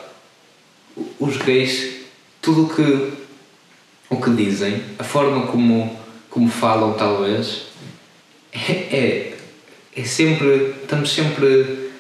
Os 1.18 1.36
gays, 1.36 2.02
tudo 2.40 2.64
o 2.64 2.74
que, 2.74 3.12
o 4.08 4.20
que 4.20 4.30
dizem, 4.30 4.82
a 4.98 5.04
forma 5.04 5.46
como, 5.48 5.98
como 6.30 6.48
falam, 6.48 6.94
talvez, 6.94 7.66
é, 8.52 8.72
é, 8.72 9.36
é 9.94 10.04
sempre. 10.04 10.74
Estamos 10.82 11.12
sempre 11.12 11.90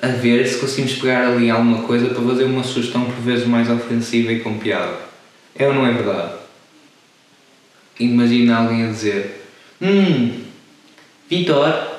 a 0.00 0.08
ver 0.08 0.46
se 0.46 0.58
conseguimos 0.58 0.94
pegar 0.94 1.26
ali 1.26 1.50
alguma 1.50 1.82
coisa 1.82 2.08
para 2.08 2.22
fazer 2.22 2.44
uma 2.44 2.62
sugestão 2.62 3.04
por 3.04 3.16
vezes 3.16 3.46
mais 3.46 3.68
ofensiva 3.68 4.32
e 4.32 4.40
com 4.40 4.58
piada. 4.58 4.96
É 5.56 5.66
ou 5.66 5.74
não 5.74 5.86
é 5.86 5.92
verdade? 5.92 6.34
Imagina 7.98 8.58
alguém 8.58 8.84
a 8.84 8.90
dizer: 8.90 9.44
Hum, 9.82 10.44
Vitor, 11.28 11.98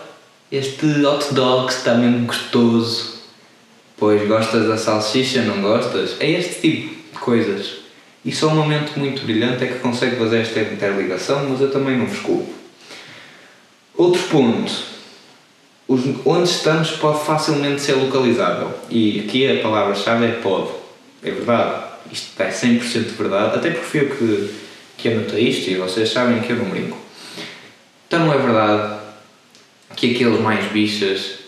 este 0.52 0.86
hot 1.06 1.34
dog 1.34 1.70
está 1.70 1.96
mesmo 1.96 2.26
gostoso. 2.26 3.19
Pois 4.00 4.26
gostas 4.28 4.68
da 4.68 4.78
salsicha, 4.78 5.42
não 5.42 5.62
gostas? 5.62 6.16
É 6.22 6.32
este 6.32 6.62
tipo 6.62 6.96
de 7.12 7.20
coisas. 7.20 7.80
E 8.24 8.32
só 8.32 8.48
um 8.48 8.56
momento 8.56 8.98
muito 8.98 9.24
brilhante 9.24 9.64
é 9.64 9.68
que 9.68 9.80
consegue 9.80 10.16
fazer 10.16 10.40
esta 10.40 10.62
interligação, 10.62 11.50
mas 11.50 11.60
eu 11.60 11.70
também 11.70 11.98
não 11.98 12.06
vos 12.06 12.20
culpo. 12.20 12.54
Outro 13.98 14.22
ponto. 14.24 14.72
Onde 16.26 16.50
estamos 16.50 16.92
pode 16.92 17.26
facilmente 17.26 17.82
ser 17.82 17.94
localizável. 17.94 18.72
E 18.90 19.22
aqui 19.22 19.46
a 19.52 19.62
palavra-chave 19.62 20.26
é 20.26 20.32
pode. 20.34 20.70
É 21.22 21.32
verdade. 21.32 21.84
Isto 22.12 22.42
é 22.42 22.50
100% 22.50 23.18
verdade. 23.18 23.58
Até 23.58 23.72
porque 23.72 23.86
fui 23.86 24.02
eu 24.02 24.10
que, 24.16 24.56
que 24.98 25.10
anotei 25.10 25.50
isto 25.50 25.70
e 25.70 25.76
vocês 25.76 26.10
sabem 26.10 26.40
que 26.40 26.52
eu 26.52 26.58
não 26.58 26.66
brinco. 26.66 26.98
Então 28.08 28.32
é 28.32 28.38
verdade 28.38 29.00
que 29.96 30.16
aqueles 30.16 30.40
mais 30.40 30.72
bichas 30.72 31.39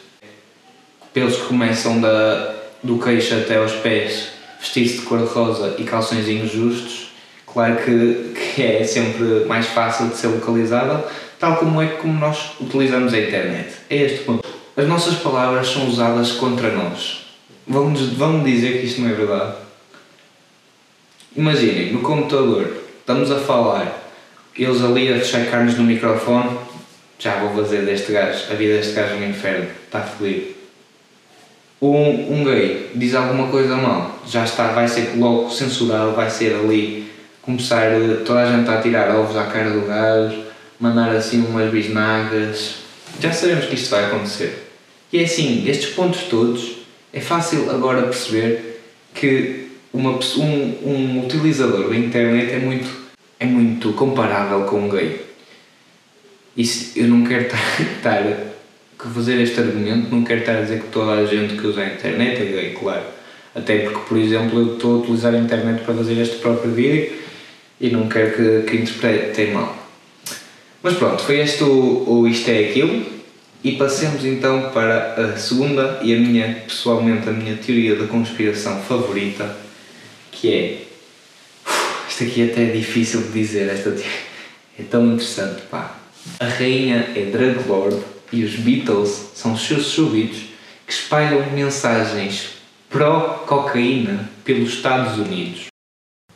pelos 1.14 1.36
que 1.36 1.48
começam 1.48 2.00
da, 2.00 2.56
do 2.84 2.98
queixo 2.98 3.36
até 3.36 3.58
aos 3.58 3.74
pés, 3.74 4.30
vestir-se 4.60 5.00
de 5.00 5.02
cor-de-rosa 5.02 5.76
e 5.78 5.84
calçõezinhos 5.84 6.52
justos, 6.52 7.12
claro 7.46 7.78
que, 7.78 8.34
que 8.34 8.64
é 8.64 8.84
sempre 8.84 9.46
mais 9.46 9.68
fácil 9.68 10.08
de 10.08 10.16
ser 10.16 10.28
localizável, 10.28 11.04
tal 11.40 11.58
como 11.58 11.82
é 11.82 11.88
como 11.88 12.14
nós 12.14 12.52
utilizamos 12.60 13.14
a 13.14 13.20
internet. 13.20 13.74
É 13.90 13.98
este 13.98 14.24
ponto. 14.24 14.48
As 14.78 14.88
nossas 14.88 15.16
palavras 15.16 15.68
são 15.68 15.88
usadas 15.88 16.32
contra 16.34 16.72
nós. 16.72 17.26
Vão-nos 17.68 18.14
vão 18.14 18.44
dizer 18.44 18.80
que 18.80 18.88
isto 18.88 19.02
não 19.02 19.10
é 19.10 19.14
verdade? 19.14 19.56
Imaginem, 21.36 21.94
no 21.94 22.02
computador, 22.02 22.72
estamos 23.00 23.32
a 23.32 23.40
falar, 23.40 24.12
eles 24.58 24.82
ali 24.84 25.12
a 25.14 25.24
checar-nos 25.24 25.78
no 25.78 25.84
microfone, 25.84 26.58
já 27.18 27.36
vou 27.36 27.64
fazer 27.64 27.86
deste 27.86 28.12
gajo, 28.12 28.52
a 28.52 28.56
vida 28.56 28.78
deste 28.78 28.94
gajo 28.94 29.14
é 29.14 29.18
um 29.18 29.30
inferno, 29.30 29.68
está 29.86 30.02
feliz 30.02 30.61
um, 31.82 32.42
um 32.42 32.44
gay 32.44 32.92
diz 32.94 33.16
alguma 33.16 33.48
coisa 33.48 33.76
mal, 33.76 34.20
já 34.28 34.44
está, 34.44 34.68
vai 34.72 34.88
ser 34.88 35.16
logo 35.18 35.50
censurado, 35.50 36.12
vai 36.12 36.30
ser 36.30 36.54
ali 36.54 37.10
começar 37.42 37.92
toda 38.26 38.44
a 38.44 38.56
gente 38.56 38.70
a 38.70 38.82
tirar 38.82 39.16
ovos 39.16 39.36
à 39.36 39.46
cara 39.46 39.72
do 39.72 39.88
gajo, 39.88 40.44
mandar 40.80 41.10
assim 41.16 41.44
umas 41.44 41.72
bisnagas. 41.72 42.76
Já 43.20 43.34
sabemos 43.34 43.66
que 43.66 43.76
isto 43.76 43.90
vai 43.90 44.06
acontecer. 44.06 44.68
E 45.12 45.20
é 45.20 45.24
assim, 45.24 45.68
estes 45.68 45.92
pontos 45.94 46.22
todos, 46.24 46.78
é 47.12 47.20
fácil 47.20 47.70
agora 47.72 48.04
perceber 48.04 48.82
que 49.14 49.68
uma, 49.92 50.12
um, 50.12 50.78
um 50.86 51.26
utilizador 51.26 51.90
da 51.90 51.96
internet 51.96 52.52
é 52.52 52.60
muito, 52.60 52.90
é 53.40 53.46
muito 53.46 53.92
comparável 53.94 54.62
com 54.66 54.86
um 54.86 54.90
gay. 54.90 55.26
Isso, 56.56 56.98
eu 56.98 57.08
não 57.08 57.26
quero 57.26 57.48
estar 57.98 58.24
que 59.02 59.10
fazer 59.10 59.42
este 59.42 59.60
argumento 59.60 60.14
não 60.14 60.24
quer 60.24 60.40
estar 60.40 60.58
a 60.58 60.62
dizer 60.62 60.82
que 60.82 60.88
toda 60.90 61.14
a 61.14 61.26
gente 61.26 61.56
que 61.56 61.66
usa 61.66 61.82
a 61.82 61.88
internet 61.88 62.42
é 62.42 62.46
gay, 62.46 62.78
claro. 62.80 63.04
Até 63.56 63.80
porque, 63.80 64.00
por 64.08 64.18
exemplo, 64.18 64.60
eu 64.60 64.74
estou 64.76 64.96
a 64.96 65.00
utilizar 65.00 65.34
a 65.34 65.38
internet 65.38 65.84
para 65.84 65.94
fazer 65.94 66.22
este 66.22 66.38
próprio 66.38 66.72
vídeo 66.72 67.12
e 67.80 67.90
não 67.90 68.08
quero 68.08 68.36
que, 68.36 68.70
que 68.70 68.78
interpretem 68.78 69.52
mal. 69.52 69.76
Mas 70.84 70.96
pronto, 70.96 71.22
foi 71.24 71.40
este 71.40 71.64
o, 71.64 72.06
o 72.08 72.28
Isto 72.28 72.50
é 72.50 72.70
Aquilo 72.70 73.06
e 73.64 73.74
passemos 73.74 74.24
então 74.24 74.70
para 74.72 75.14
a 75.16 75.38
segunda 75.38 76.00
e 76.02 76.16
a 76.16 76.18
minha, 76.18 76.64
pessoalmente, 76.68 77.28
a 77.28 77.32
minha 77.32 77.56
teoria 77.58 77.96
da 77.96 78.08
conspiração 78.08 78.82
favorita, 78.82 79.58
que 80.32 80.54
é. 80.54 80.78
Isto 82.08 82.24
aqui 82.24 82.52
até 82.52 82.64
é 82.64 82.72
difícil 82.72 83.22
de 83.22 83.32
dizer, 83.32 83.70
esta 83.70 83.96
é 84.80 84.84
tão 84.84 85.06
interessante, 85.06 85.62
pá. 85.70 85.98
A 86.40 86.46
rainha 86.46 87.10
é 87.16 87.26
Drug 87.32 87.68
Lord 87.68 87.98
e 88.32 88.44
os 88.44 88.56
Beatles 88.56 89.32
são 89.36 89.54
os 89.54 89.62
seus 89.62 89.88
súbitos 89.88 90.44
que 90.86 90.94
espalham 90.94 91.52
mensagens 91.52 92.50
pró-cocaína 92.90 94.30
pelos 94.44 94.74
Estados 94.74 95.18
Unidos. 95.18 95.68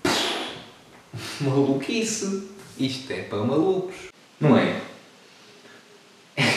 Maluquice! 1.42 2.50
Isto 2.78 3.14
é 3.14 3.22
para 3.22 3.40
malucos, 3.40 3.96
não 4.40 4.58
é? 4.58 4.82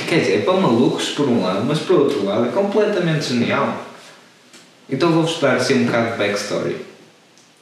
Quer 0.09 0.21
dizer, 0.21 0.39
é 0.39 0.41
para 0.41 0.55
malucos 0.55 1.11
por 1.11 1.29
um 1.29 1.43
lado, 1.43 1.65
mas 1.65 1.79
por 1.79 2.01
outro 2.01 2.25
lado 2.25 2.47
é 2.47 2.51
completamente 2.51 3.27
genial. 3.27 3.85
Então 4.89 5.13
vou-vos 5.13 5.39
dar 5.39 5.57
assim 5.57 5.83
um 5.83 5.85
bocado 5.85 6.13
de 6.13 6.19
backstory. 6.19 6.77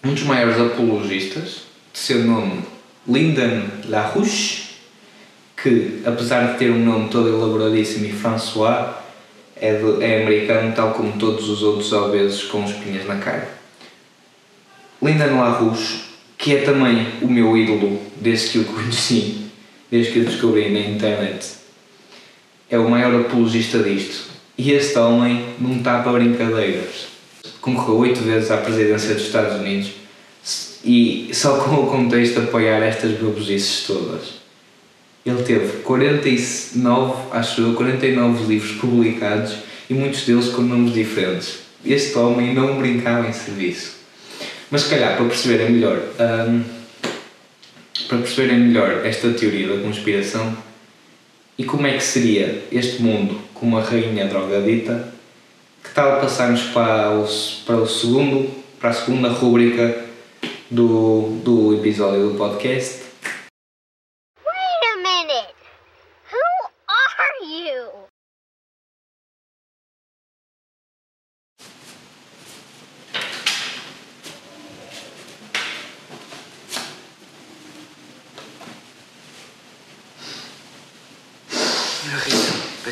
Um 0.05 0.15
dos 0.15 0.23
maiores 0.23 0.59
apologistas, 0.59 1.63
de 1.93 1.99
seu 1.99 2.23
nome 2.25 2.63
Lyndon 3.07 3.67
LaRouche, 3.89 4.66
que, 5.57 6.03
apesar 6.05 6.53
de 6.53 6.59
ter 6.59 6.71
um 6.71 6.85
nome 6.85 7.09
todo 7.09 7.29
elaboradíssimo 7.29 8.05
e 8.05 8.13
François, 8.13 8.95
é, 9.57 9.75
de, 9.75 10.05
é 10.05 10.23
americano, 10.23 10.75
tal 10.75 10.93
como 10.93 11.13
todos 11.19 11.49
os 11.49 11.63
outros 11.63 11.93
obesos 11.93 12.45
com 12.45 12.65
espinhas 12.65 13.07
na 13.07 13.17
cara. 13.17 13.49
Lyndon 15.03 15.41
LaRouche, 15.41 16.05
que 16.37 16.57
é 16.57 16.61
também 16.63 17.07
o 17.23 17.29
meu 17.29 17.57
ídolo 17.57 18.01
desde 18.17 18.51
que 18.51 18.59
o 18.59 18.65
conheci, 18.65 19.47
desde 19.91 20.13
que 20.13 20.21
o 20.21 20.25
descobri 20.27 20.71
na 20.71 20.81
internet, 20.81 21.55
é 22.69 22.79
o 22.79 22.91
maior 22.91 23.15
apologista 23.19 23.79
disto. 23.79 24.27
E 24.59 24.73
este 24.73 24.99
homem 24.99 25.55
não 25.59 25.77
está 25.77 26.03
para 26.03 26.13
brincadeiras. 26.13 27.09
Concorreu 27.61 27.99
oito 27.99 28.21
vezes 28.21 28.51
à 28.51 28.59
presidência 28.59 29.15
dos 29.15 29.25
Estados 29.25 29.59
Unidos 29.61 29.93
e 30.85 31.31
só 31.33 31.59
com 31.59 31.75
o 31.75 31.87
contexto 31.91 32.41
de 32.41 32.47
apoiar 32.47 32.83
estas 32.83 33.13
babuzices 33.13 33.87
todas 33.87 34.46
Ele 35.27 35.43
teve 35.43 35.79
49, 35.83 37.15
acho 37.33 37.61
eu, 37.61 37.75
49 37.75 38.45
livros 38.45 38.73
publicados 38.77 39.57
e 39.91 39.95
muitos 39.95 40.23
deles 40.25 40.51
com 40.51 40.63
nomes 40.63 40.95
diferentes. 40.95 41.59
Este 41.85 42.17
homem 42.17 42.55
não 42.55 42.79
brincava 42.79 43.27
em 43.27 43.33
serviço. 43.33 43.97
Mas 44.71 44.83
se 44.83 44.91
calhar, 44.91 45.17
para 45.17 45.27
perceberem 45.27 45.71
melhor, 45.73 46.01
hum, 46.21 46.63
para 48.09 48.19
perceberem 48.19 48.59
melhor 48.61 49.05
esta 49.05 49.31
teoria 49.31 49.67
da 49.67 49.83
conspiração 49.83 50.57
e 51.59 51.65
como 51.65 51.89
é 51.89 51.97
que 51.97 52.05
seria 52.05 52.63
este 52.71 53.03
mundo 53.03 53.41
com 53.53 53.67
uma 53.67 53.81
rainha 53.81 54.27
drogadita, 54.27 55.13
que 55.83 55.91
tal 55.91 56.21
passarmos 56.21 56.63
para 56.73 57.11
o, 57.11 57.27
para 57.65 57.77
o 57.77 57.89
segundo, 57.89 58.49
para 58.79 58.91
a 58.91 58.93
segunda 58.93 59.29
rúbrica 59.29 60.05
do, 60.71 61.41
do 61.43 61.75
episódio 61.75 62.29
do 62.29 62.35
podcast 62.37 63.06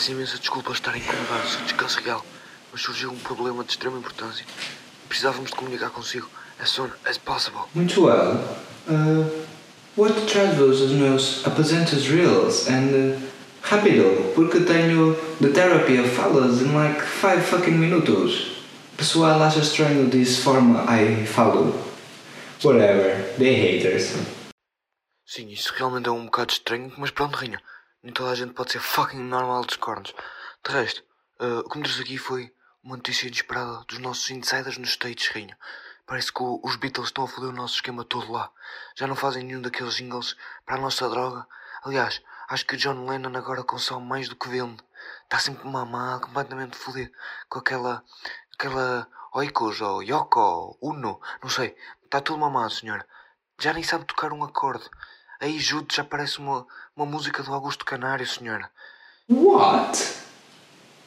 peço 0.04 0.12
imensa 0.12 0.38
desculpa 0.38 0.72
estar 0.72 0.92
a 0.92 0.98
incomodar 0.98 1.42
o 1.42 1.48
seu 1.48 1.62
descanso 1.62 1.98
real, 2.00 2.22
mas 2.70 2.82
surgiu 2.82 3.10
um 3.10 3.16
problema 3.16 3.64
de 3.64 3.70
extrema 3.70 3.96
importância. 3.96 4.44
Precisávamos 5.08 5.50
de 5.50 5.56
comunicar 5.56 5.88
consigo 5.88 6.28
as 6.60 6.68
soon 6.68 6.90
as 7.06 7.16
possible. 7.16 7.62
Muito 7.74 8.04
well. 8.04 8.36
Uh, 8.86 9.46
what 9.96 10.14
travels 10.26 10.80
os 10.82 10.90
meus 10.92 11.46
apresentos 11.46 12.06
reels 12.08 12.68
and 12.68 13.16
uh, 13.16 13.22
rápido, 13.62 14.34
porque 14.34 14.60
tenho 14.60 15.14
the 15.40 15.48
therapy 15.48 15.98
of 15.98 16.10
falas 16.10 16.60
in 16.60 16.74
like 16.74 17.00
5 17.00 17.40
fucking 17.40 17.78
minutos. 17.78 18.62
Pessoal 18.98 19.42
acha 19.42 19.60
estranho 19.60 20.10
this 20.10 20.36
forma 20.38 20.84
I 20.86 21.24
follow. 21.24 21.72
Whatever, 22.62 23.34
they 23.38 23.54
haters. 23.54 24.12
Sim, 25.26 25.48
isso 25.48 25.72
realmente 25.74 26.08
é 26.08 26.12
um 26.12 26.26
bocado 26.26 26.52
estranho, 26.52 26.92
mas 26.98 27.10
pronto, 27.10 27.36
Rainha. 27.36 27.58
Nem 28.04 28.12
toda 28.12 28.32
a 28.32 28.34
gente 28.34 28.52
pode 28.52 28.70
ser 28.70 28.80
fucking 28.80 29.16
normal 29.18 29.64
dos 29.64 29.76
cornos. 29.76 30.14
De 30.62 30.70
resto, 30.70 31.02
uh, 31.40 31.60
o 31.60 31.68
que 31.70 31.78
me 31.78 31.84
trouxe 31.84 32.02
aqui 32.02 32.18
foi 32.18 32.54
uma 32.82 32.96
notícia 32.96 33.26
inesperada 33.26 33.82
dos 33.88 33.98
nossos 33.98 34.28
insiders 34.30 34.76
nos 34.76 34.90
States, 34.90 35.28
Rainha. 35.28 35.58
Parece 36.06 36.30
que 36.30 36.42
o- 36.42 36.60
os 36.62 36.76
Beatles 36.76 37.06
estão 37.08 37.24
a 37.24 37.26
foder 37.28 37.48
o 37.48 37.52
nosso 37.54 37.76
esquema 37.76 38.04
todo 38.04 38.30
lá. 38.30 38.50
Já 38.94 39.06
não 39.06 39.16
fazem 39.16 39.42
nenhum 39.42 39.62
daqueles 39.62 39.94
jingles 39.94 40.36
para 40.66 40.76
a 40.76 40.80
nossa 40.80 41.08
droga. 41.08 41.46
Aliás, 41.82 42.20
acho 42.50 42.66
que 42.66 42.74
o 42.74 42.76
John 42.76 43.06
Lennon 43.08 43.34
agora 43.38 43.64
consome 43.64 44.06
mais 44.06 44.28
do 44.28 44.36
que 44.36 44.50
vende. 44.50 44.84
Está 45.22 45.38
sempre 45.38 45.66
mamado, 45.66 46.26
completamente 46.26 46.76
fodido. 46.76 47.10
Com 47.48 47.58
aquela. 47.60 48.04
aquela. 48.52 49.08
Oikos 49.32 49.80
ou 49.80 50.02
Yoko 50.02 50.76
Uno, 50.80 51.20
não 51.42 51.48
sei. 51.48 51.74
Está 52.04 52.20
tudo 52.20 52.38
mamado, 52.38 52.70
senhora. 52.70 53.04
Já 53.58 53.72
nem 53.72 53.82
sabe 53.82 54.04
tocar 54.04 54.30
um 54.32 54.44
acorde. 54.44 54.88
Aí 55.40 55.58
junto 55.58 55.94
já 55.94 56.04
parece 56.04 56.38
uma, 56.38 56.66
uma 56.96 57.06
música 57.06 57.42
do 57.42 57.52
Augusto 57.52 57.84
Canário, 57.84 58.26
senhora. 58.26 58.70
What? 59.28 59.98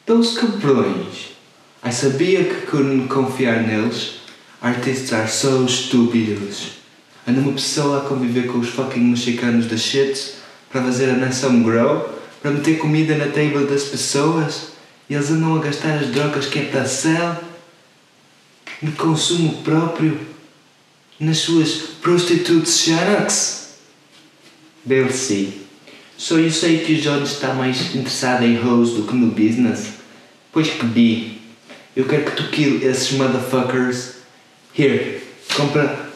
Those 0.06 0.38
cabrões. 0.38 1.30
I 1.84 1.92
sabia 1.92 2.44
que 2.44 2.66
couldn't 2.66 3.08
confiar 3.08 3.62
neles. 3.62 4.20
Artists 4.60 5.12
are 5.12 5.28
so 5.28 5.64
estúpidos. 5.64 6.78
Anda 7.26 7.40
uma 7.40 7.52
pessoa 7.52 7.98
a 7.98 8.08
conviver 8.08 8.46
com 8.48 8.58
os 8.58 8.70
fucking 8.70 9.00
mexicanos 9.00 9.66
da 9.66 9.76
shit 9.76 10.34
para 10.70 10.82
fazer 10.82 11.10
a 11.10 11.14
nação 11.14 11.62
grow, 11.62 12.08
para 12.42 12.50
meter 12.50 12.78
comida 12.78 13.16
na 13.16 13.26
table 13.26 13.66
das 13.66 13.84
pessoas 13.84 14.68
e 15.08 15.14
eles 15.14 15.30
andam 15.30 15.56
a 15.56 15.60
gastar 15.60 15.98
as 15.98 16.08
drogas 16.08 16.46
que 16.46 16.58
é 16.58 16.64
para 16.66 16.84
sell 16.86 17.36
no 18.82 18.92
consumo 18.92 19.62
próprio 19.62 20.20
nas 21.18 21.38
suas 21.38 21.72
prostitutes 22.00 22.78
shanks. 22.78 23.57
They'll 24.88 25.10
see. 25.10 25.66
So 26.16 26.38
you 26.38 26.50
sei 26.50 26.78
que 26.78 26.94
o 26.94 27.00
John 27.00 27.22
está 27.22 27.52
mais 27.52 27.94
interessado 27.94 28.42
em 28.42 28.58
hoes 28.58 28.94
do 28.94 29.02
que 29.02 29.14
no 29.14 29.26
business? 29.26 29.98
Pois 30.50 30.68
que 30.70 30.86
bi. 30.86 31.38
Eu 31.94 32.06
quero 32.06 32.24
que 32.24 32.36
tu 32.36 32.50
kill 32.50 32.82
esses 32.82 33.12
motherfuckers. 33.12 34.14
Here, 34.74 35.20
compra 35.54 36.08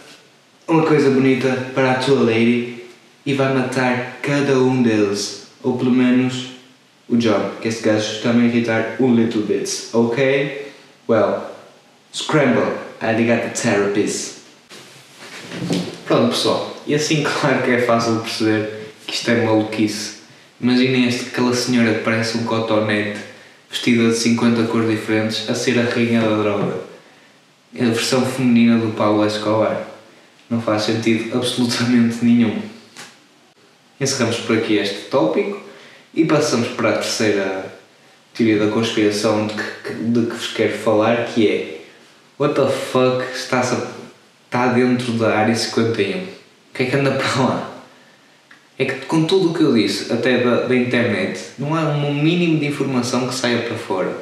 uma 0.66 0.86
coisa 0.86 1.10
bonita 1.10 1.70
para 1.74 1.92
a 1.92 1.94
tua 1.96 2.22
lady 2.22 2.84
e 3.26 3.34
vai 3.34 3.52
matar 3.52 4.20
cada 4.22 4.58
um 4.58 4.82
deles. 4.82 5.48
Ou 5.62 5.76
pelo 5.76 5.90
menos 5.90 6.52
o 7.08 7.16
John, 7.16 7.50
que 7.60 7.68
esse 7.68 7.82
gajo 7.82 8.16
está 8.16 8.32
me 8.32 8.48
irritar 8.48 8.96
um 9.00 9.14
little 9.14 9.42
bit. 9.42 9.68
Ok? 9.92 10.72
Well, 11.06 11.50
scramble. 12.12 12.78
I 13.02 13.12
got 13.26 13.42
the 13.42 13.50
therapist. 13.50 14.42
Pronto 16.06 16.30
pessoal, 16.30 16.71
e 16.86 16.94
assim 16.94 17.22
claro 17.40 17.62
que 17.62 17.70
é 17.70 17.80
fácil 17.82 18.20
perceber 18.20 18.88
que 19.06 19.14
isto 19.14 19.30
é 19.30 19.44
maluquice. 19.44 20.22
Imaginem 20.60 21.08
este, 21.08 21.28
aquela 21.28 21.54
senhora 21.54 21.94
que 21.94 22.04
parece 22.04 22.38
um 22.38 22.44
cotonete, 22.44 23.18
vestida 23.70 24.10
de 24.10 24.16
50 24.16 24.64
cores 24.64 24.90
diferentes, 24.90 25.48
a 25.48 25.54
ser 25.54 25.78
a 25.78 25.82
rainha 25.82 26.20
da 26.20 26.36
droga. 26.36 26.80
É 27.74 27.84
a 27.84 27.88
versão 27.88 28.24
feminina 28.24 28.78
do 28.78 28.92
Paulo 28.92 29.26
Escobar. 29.26 29.86
Não 30.48 30.60
faz 30.60 30.82
sentido 30.82 31.34
absolutamente 31.38 32.24
nenhum. 32.24 32.60
Encerramos 34.00 34.36
por 34.40 34.58
aqui 34.58 34.76
este 34.76 35.08
tópico 35.10 35.60
e 36.14 36.24
passamos 36.24 36.68
para 36.68 36.90
a 36.90 36.92
terceira 36.94 37.72
teoria 38.34 38.58
da 38.58 38.70
conspiração 38.70 39.46
de 39.46 39.54
que, 39.54 39.94
de 39.94 40.26
que 40.26 40.34
vos 40.34 40.48
quero 40.48 40.78
falar, 40.78 41.26
que 41.26 41.48
é 41.48 41.82
What 42.38 42.54
the 42.54 42.66
fuck 42.66 43.24
está-se 43.34 43.74
a 43.74 44.02
está 44.52 44.66
dentro 44.66 45.14
da 45.14 45.34
área 45.34 45.54
51. 45.54 46.41
O 46.72 46.74
que 46.74 46.84
é 46.84 46.86
que 46.86 46.96
anda 46.96 47.10
para 47.10 47.42
lá? 47.42 47.70
É 48.78 48.86
que 48.86 49.04
com 49.04 49.26
tudo 49.26 49.50
o 49.50 49.54
que 49.54 49.62
eu 49.62 49.74
disse, 49.74 50.10
até 50.10 50.38
da, 50.38 50.62
da 50.62 50.74
internet, 50.74 51.38
não 51.58 51.74
há 51.74 51.82
um 51.82 52.14
mínimo 52.14 52.58
de 52.58 52.66
informação 52.66 53.28
que 53.28 53.34
saia 53.34 53.60
para 53.62 53.76
fora. 53.76 54.16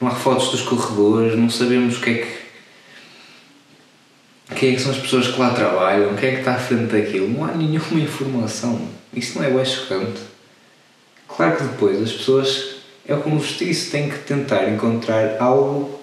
Não 0.00 0.08
há 0.08 0.10
fotos 0.10 0.50
dos 0.50 0.62
corredores, 0.62 1.38
não 1.38 1.48
sabemos 1.48 1.96
o 1.96 2.00
que 2.00 2.10
é 2.10 2.14
que. 2.14 2.38
Quem 4.56 4.70
é 4.70 4.74
que 4.74 4.80
são 4.80 4.90
as 4.90 4.98
pessoas 4.98 5.28
que 5.28 5.38
lá 5.38 5.50
trabalham, 5.50 6.16
quem 6.16 6.30
é 6.30 6.32
que 6.32 6.38
está 6.38 6.54
à 6.54 6.58
frente 6.58 6.90
daquilo, 6.90 7.28
não 7.28 7.44
há 7.44 7.52
nenhuma 7.52 8.00
informação. 8.00 8.88
Isso 9.14 9.38
não 9.38 9.44
é 9.44 9.50
bem 9.50 9.64
chocante. 9.64 10.20
Claro 11.28 11.56
que 11.56 11.62
depois 11.62 12.02
as 12.02 12.12
pessoas, 12.12 12.76
é 13.06 13.14
como 13.14 13.38
vos 13.38 13.56
disse, 13.56 13.90
têm 13.90 14.08
que 14.08 14.18
tentar 14.18 14.68
encontrar 14.68 15.36
algo 15.38 16.00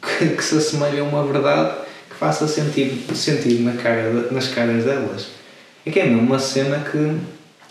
que, 0.00 0.28
que 0.28 0.42
se 0.42 0.56
assemelhe 0.56 1.00
a 1.00 1.04
uma 1.04 1.22
verdade 1.24 1.87
faça 2.18 2.48
sentido, 2.48 3.14
sentido 3.14 3.62
na 3.62 3.80
cara, 3.80 4.28
nas 4.30 4.48
caras 4.48 4.84
delas. 4.84 5.28
É 5.86 5.90
que 5.90 6.00
é 6.00 6.04
uma 6.04 6.38
cena 6.38 6.80
que, 6.80 7.16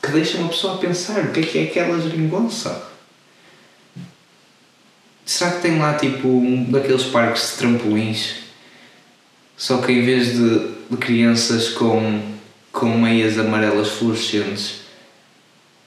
que 0.02 0.12
deixa 0.12 0.38
uma 0.38 0.50
pessoa 0.50 0.76
a 0.76 0.78
pensar 0.78 1.20
o 1.20 1.32
que 1.32 1.42
é 1.42 1.44
que 1.44 1.60
é 1.60 1.64
aquela 1.64 2.00
geringonça. 2.00 2.88
Será 5.26 5.52
que 5.52 5.62
tem 5.62 5.78
lá 5.78 5.94
tipo 5.96 6.28
um 6.28 6.64
daqueles 6.72 7.04
parques 7.04 7.52
de 7.52 7.58
trampolins? 7.58 8.36
Só 9.58 9.80
que 9.80 9.92
em 9.92 10.06
vez 10.06 10.34
de, 10.34 10.60
de 10.90 10.98
crianças 10.98 11.70
com, 11.70 12.22
com 12.72 12.98
meias 12.98 13.38
amarelas 13.38 13.90
fluorescentes, 13.90 14.82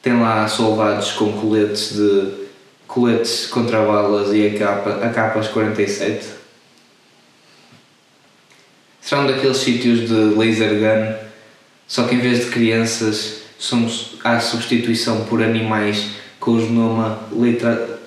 tem 0.02 0.20
lá 0.20 0.46
soldados 0.46 1.12
com 1.12 1.32
coletes 1.32 1.94
de 1.94 2.48
coletes 2.86 3.46
contra 3.46 3.80
balas 3.80 4.34
e 4.34 4.48
a 4.48 4.58
capa, 4.58 4.90
a 5.02 5.08
capas 5.08 5.48
47? 5.48 6.39
Um 9.12 9.26
daqueles 9.26 9.56
sítios 9.56 10.08
de 10.08 10.14
laser 10.38 10.74
gun, 10.78 11.14
só 11.86 12.04
que 12.04 12.14
em 12.14 12.20
vez 12.20 12.44
de 12.44 12.50
crianças 12.52 13.42
somos, 13.58 14.12
há 14.22 14.38
substituição 14.38 15.24
por 15.24 15.42
animais 15.42 16.10
com 16.38 16.52
o 16.52 16.60
genoma 16.60 17.18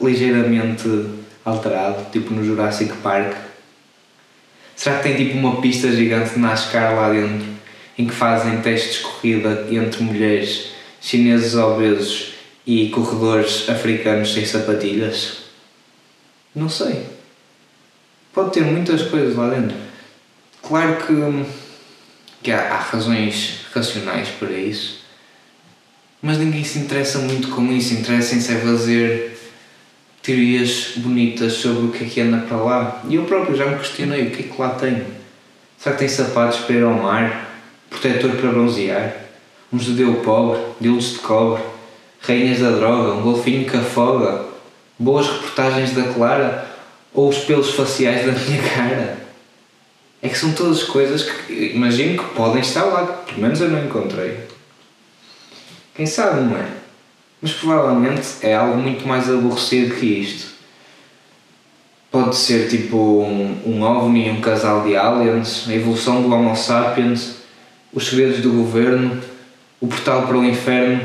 ligeiramente 0.01 0.87
alterado, 1.43 2.09
tipo 2.11 2.33
no 2.33 2.43
Jurassic 2.43 2.93
Park? 2.97 3.35
Será 4.75 4.97
que 4.97 5.03
tem 5.03 5.15
tipo 5.17 5.37
uma 5.37 5.61
pista 5.61 5.91
gigante 5.91 6.35
de 6.35 6.39
NASCAR 6.39 6.95
lá 6.95 7.11
dentro, 7.11 7.47
em 7.97 8.07
que 8.07 8.13
fazem 8.13 8.61
testes 8.61 8.95
de 8.95 9.01
corrida 9.01 9.67
entre 9.69 10.01
mulheres, 10.01 10.69
chineses 11.01 11.53
obesos 11.55 12.33
e 12.65 12.87
corredores 12.89 13.69
africanos 13.69 14.33
sem 14.33 14.45
sapatilhas? 14.45 15.39
Não 16.55 16.69
sei. 16.69 17.05
Pode 18.33 18.51
ter 18.51 18.63
muitas 18.63 19.03
coisas 19.03 19.35
lá 19.35 19.49
dentro. 19.49 19.92
Claro 20.65 20.95
que, 20.95 21.45
que 22.41 22.51
há, 22.51 22.73
há 22.73 22.77
razões 22.77 23.65
racionais 23.73 24.29
para 24.29 24.51
isso, 24.51 25.03
mas 26.21 26.37
ninguém 26.37 26.63
se 26.63 26.79
interessa 26.79 27.19
muito 27.19 27.49
com 27.49 27.69
isso. 27.69 27.93
Interessa-se 27.93 28.53
é 28.53 28.59
fazer 28.59 29.37
teorias 30.21 30.93
bonitas 30.95 31.53
sobre 31.53 31.87
o 31.87 31.91
que 31.91 32.05
é 32.05 32.07
que 32.07 32.21
anda 32.21 32.37
para 32.47 32.55
lá. 32.55 33.03
E 33.09 33.15
eu 33.15 33.25
próprio 33.25 33.57
já 33.57 33.65
me 33.65 33.77
questionei 33.77 34.27
o 34.27 34.31
que 34.31 34.43
é 34.43 34.47
que 34.47 34.61
lá 34.61 34.69
tem. 34.69 35.03
Será 35.77 35.95
que 35.95 35.99
tem 35.99 36.07
sapatos 36.07 36.59
para 36.59 36.75
ir 36.75 36.83
ao 36.83 36.93
mar? 36.93 37.59
Protetor 37.89 38.31
para 38.31 38.51
bronzear? 38.51 39.17
Um 39.71 39.77
judeu 39.77 40.15
pobre? 40.21 40.61
Dildos 40.79 41.11
de 41.11 41.19
cobre? 41.19 41.61
Rainhas 42.21 42.59
da 42.59 42.71
droga, 42.71 43.15
um 43.15 43.21
golfinho 43.21 43.69
que 43.69 43.75
afoga, 43.75 44.45
boas 44.97 45.27
reportagens 45.27 45.91
da 45.91 46.03
Clara 46.03 46.69
ou 47.13 47.27
os 47.27 47.39
pelos 47.39 47.71
faciais 47.71 48.25
da 48.25 48.31
minha 48.31 48.63
cara. 48.73 49.22
É 50.23 50.29
que 50.29 50.37
são 50.37 50.53
todas 50.53 50.83
coisas 50.83 51.23
que 51.23 51.73
imagino 51.75 52.23
que 52.23 52.33
podem 52.33 52.61
estar 52.61 52.85
lá, 52.85 53.05
pelo 53.05 53.41
menos 53.41 53.59
eu 53.59 53.69
não 53.69 53.83
encontrei. 53.83 54.37
Quem 55.93 56.05
sabe, 56.05 56.41
não 56.43 56.57
é? 56.57 56.65
Mas 57.41 57.51
provavelmente 57.51 58.37
é 58.41 58.55
algo 58.55 58.77
muito 58.77 59.05
mais 59.05 59.29
aborrecido 59.29 59.95
que 59.95 60.05
isto. 60.05 60.53
Pode 62.09 62.37
ser 62.37 62.69
tipo 62.69 62.95
um, 62.95 63.63
um 63.65 63.81
ovni, 63.81 64.29
um 64.29 64.39
casal 64.39 64.85
de 64.85 64.95
aliens, 64.95 65.65
a 65.67 65.73
evolução 65.73 66.21
do 66.21 66.33
Homo 66.33 66.55
sapiens, 66.55 67.39
os 67.91 68.07
segredos 68.07 68.39
do 68.39 68.53
governo, 68.53 69.21
o 69.81 69.87
portal 69.87 70.25
para 70.25 70.37
o 70.37 70.45
inferno, 70.45 71.01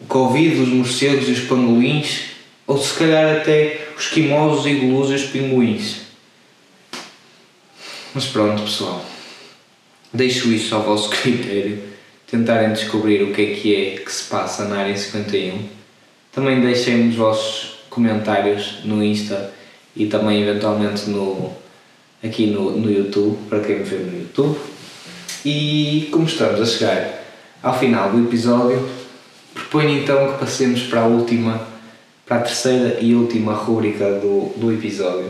o 0.00 0.06
Covid, 0.06 0.58
os 0.58 0.68
morcegos 0.68 1.28
e 1.28 1.32
os 1.32 1.40
pangolins, 1.40 2.30
ou 2.66 2.78
se 2.78 2.94
calhar 2.94 3.36
até 3.36 3.88
os 3.94 4.06
quimosos, 4.06 4.64
igulus 4.64 5.10
e 5.10 5.14
os 5.16 5.24
pinguins. 5.24 6.11
Mas 8.14 8.26
pronto, 8.26 8.62
pessoal. 8.62 9.04
Deixo 10.12 10.52
isso 10.52 10.74
ao 10.74 10.82
vosso 10.82 11.08
critério. 11.22 11.82
Tentarem 12.26 12.72
descobrir 12.72 13.22
o 13.22 13.32
que 13.32 13.42
é 13.42 13.54
que 13.54 13.74
é 13.74 13.90
que 13.98 14.12
se 14.12 14.24
passa 14.24 14.66
na 14.66 14.78
área 14.78 14.96
51. 14.96 15.68
Também 16.32 16.60
deixem 16.60 17.08
os 17.08 17.14
vossos 17.14 17.78
comentários 17.90 18.80
no 18.84 19.02
Insta 19.04 19.52
e 19.94 20.06
também 20.06 20.42
eventualmente 20.42 21.10
no, 21.10 21.52
aqui 22.24 22.46
no, 22.46 22.70
no 22.72 22.90
YouTube, 22.90 23.36
para 23.48 23.60
quem 23.60 23.80
me 23.80 23.84
vê 23.84 23.96
no 23.96 24.18
YouTube. 24.18 24.58
E 25.44 26.08
como 26.10 26.24
estamos 26.24 26.60
a 26.60 26.66
chegar 26.66 27.22
ao 27.62 27.78
final 27.78 28.10
do 28.10 28.26
episódio, 28.26 28.88
proponho 29.52 29.98
então 29.98 30.32
que 30.32 30.38
passemos 30.38 30.82
para 30.84 31.02
a 31.02 31.06
última, 31.06 31.66
para 32.26 32.38
a 32.38 32.40
terceira 32.40 32.98
e 33.00 33.14
última 33.14 33.52
rúbrica 33.52 34.04
do, 34.20 34.52
do 34.56 34.72
episódio. 34.72 35.28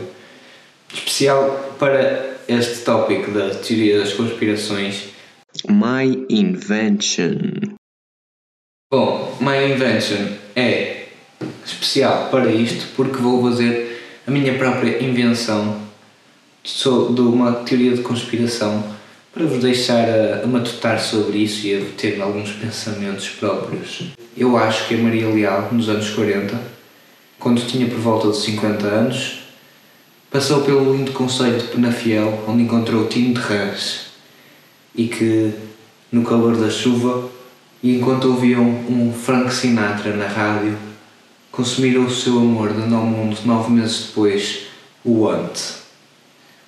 Especial 0.93 1.75
para 1.77 2.32
este 2.47 2.83
tópico 2.83 3.31
da 3.31 3.49
teoria 3.51 3.99
das 3.99 4.13
conspirações. 4.13 5.09
My 5.69 6.25
invention. 6.29 7.77
Bom, 8.93 9.35
My 9.41 9.73
Invention 9.73 10.27
é 10.55 11.07
especial 11.65 12.29
para 12.29 12.51
isto 12.51 12.85
porque 12.95 13.17
vou 13.17 13.41
fazer 13.41 14.03
a 14.27 14.29
minha 14.29 14.55
própria 14.55 15.03
invenção 15.03 15.81
de 16.63 17.21
uma 17.21 17.53
teoria 17.53 17.95
de 17.95 18.03
conspiração 18.03 18.83
para 19.33 19.45
vos 19.45 19.63
deixar 19.63 20.07
a, 20.07 20.43
a 20.43 20.47
matutar 20.47 20.99
sobre 20.99 21.39
isso 21.39 21.65
e 21.65 21.75
a 21.75 21.81
ter 21.97 22.21
alguns 22.21 22.51
pensamentos 22.51 23.27
próprios. 23.29 24.11
Eu 24.37 24.55
acho 24.55 24.87
que 24.87 24.93
a 24.93 24.97
Maria 24.99 25.27
Leal, 25.27 25.69
nos 25.71 25.89
anos 25.89 26.11
40, 26.11 26.55
quando 27.39 27.65
tinha 27.65 27.87
por 27.87 27.97
volta 27.97 28.29
de 28.29 28.37
50 28.37 28.85
anos, 28.85 29.42
passou 30.33 30.61
pelo 30.61 30.95
lindo 30.95 31.11
concelho 31.11 31.59
de 31.59 31.67
Penafiel, 31.67 32.43
onde 32.47 32.63
encontrou 32.63 33.07
Tino 33.07 33.35
de 33.35 33.39
Rãs 33.39 34.07
e 34.95 35.07
que, 35.07 35.53
no 36.11 36.23
calor 36.23 36.57
da 36.57 36.71
chuva, 36.71 37.29
e 37.83 37.95
enquanto 37.97 38.25
ouviam 38.29 38.63
um 38.63 39.13
Frank 39.13 39.53
Sinatra 39.53 40.15
na 40.15 40.27
rádio, 40.27 40.75
consumiram 41.51 42.05
o 42.05 42.11
seu 42.11 42.39
amor, 42.39 42.73
dando 42.73 42.95
ao 42.95 43.05
mundo, 43.05 43.37
nove 43.45 43.71
meses 43.71 44.07
depois, 44.07 44.63
o 45.05 45.29
Ant. 45.29 45.59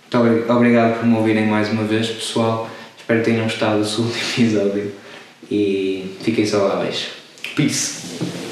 Muito 0.04 0.18
obri- 0.20 0.52
obrigado 0.52 1.00
por 1.00 1.08
me 1.08 1.18
ouvirem 1.18 1.48
mais 1.48 1.68
uma 1.72 1.84
vez, 1.86 2.08
pessoal. 2.08 2.70
Espero 2.96 3.20
que 3.22 3.26
tenham 3.32 3.46
gostado 3.46 3.80
do 3.80 3.88
segundo 3.88 4.14
episódio 4.16 4.92
e 5.50 6.16
fiquem 6.22 6.46
saudáveis. 6.46 7.08
Peace! 7.56 8.45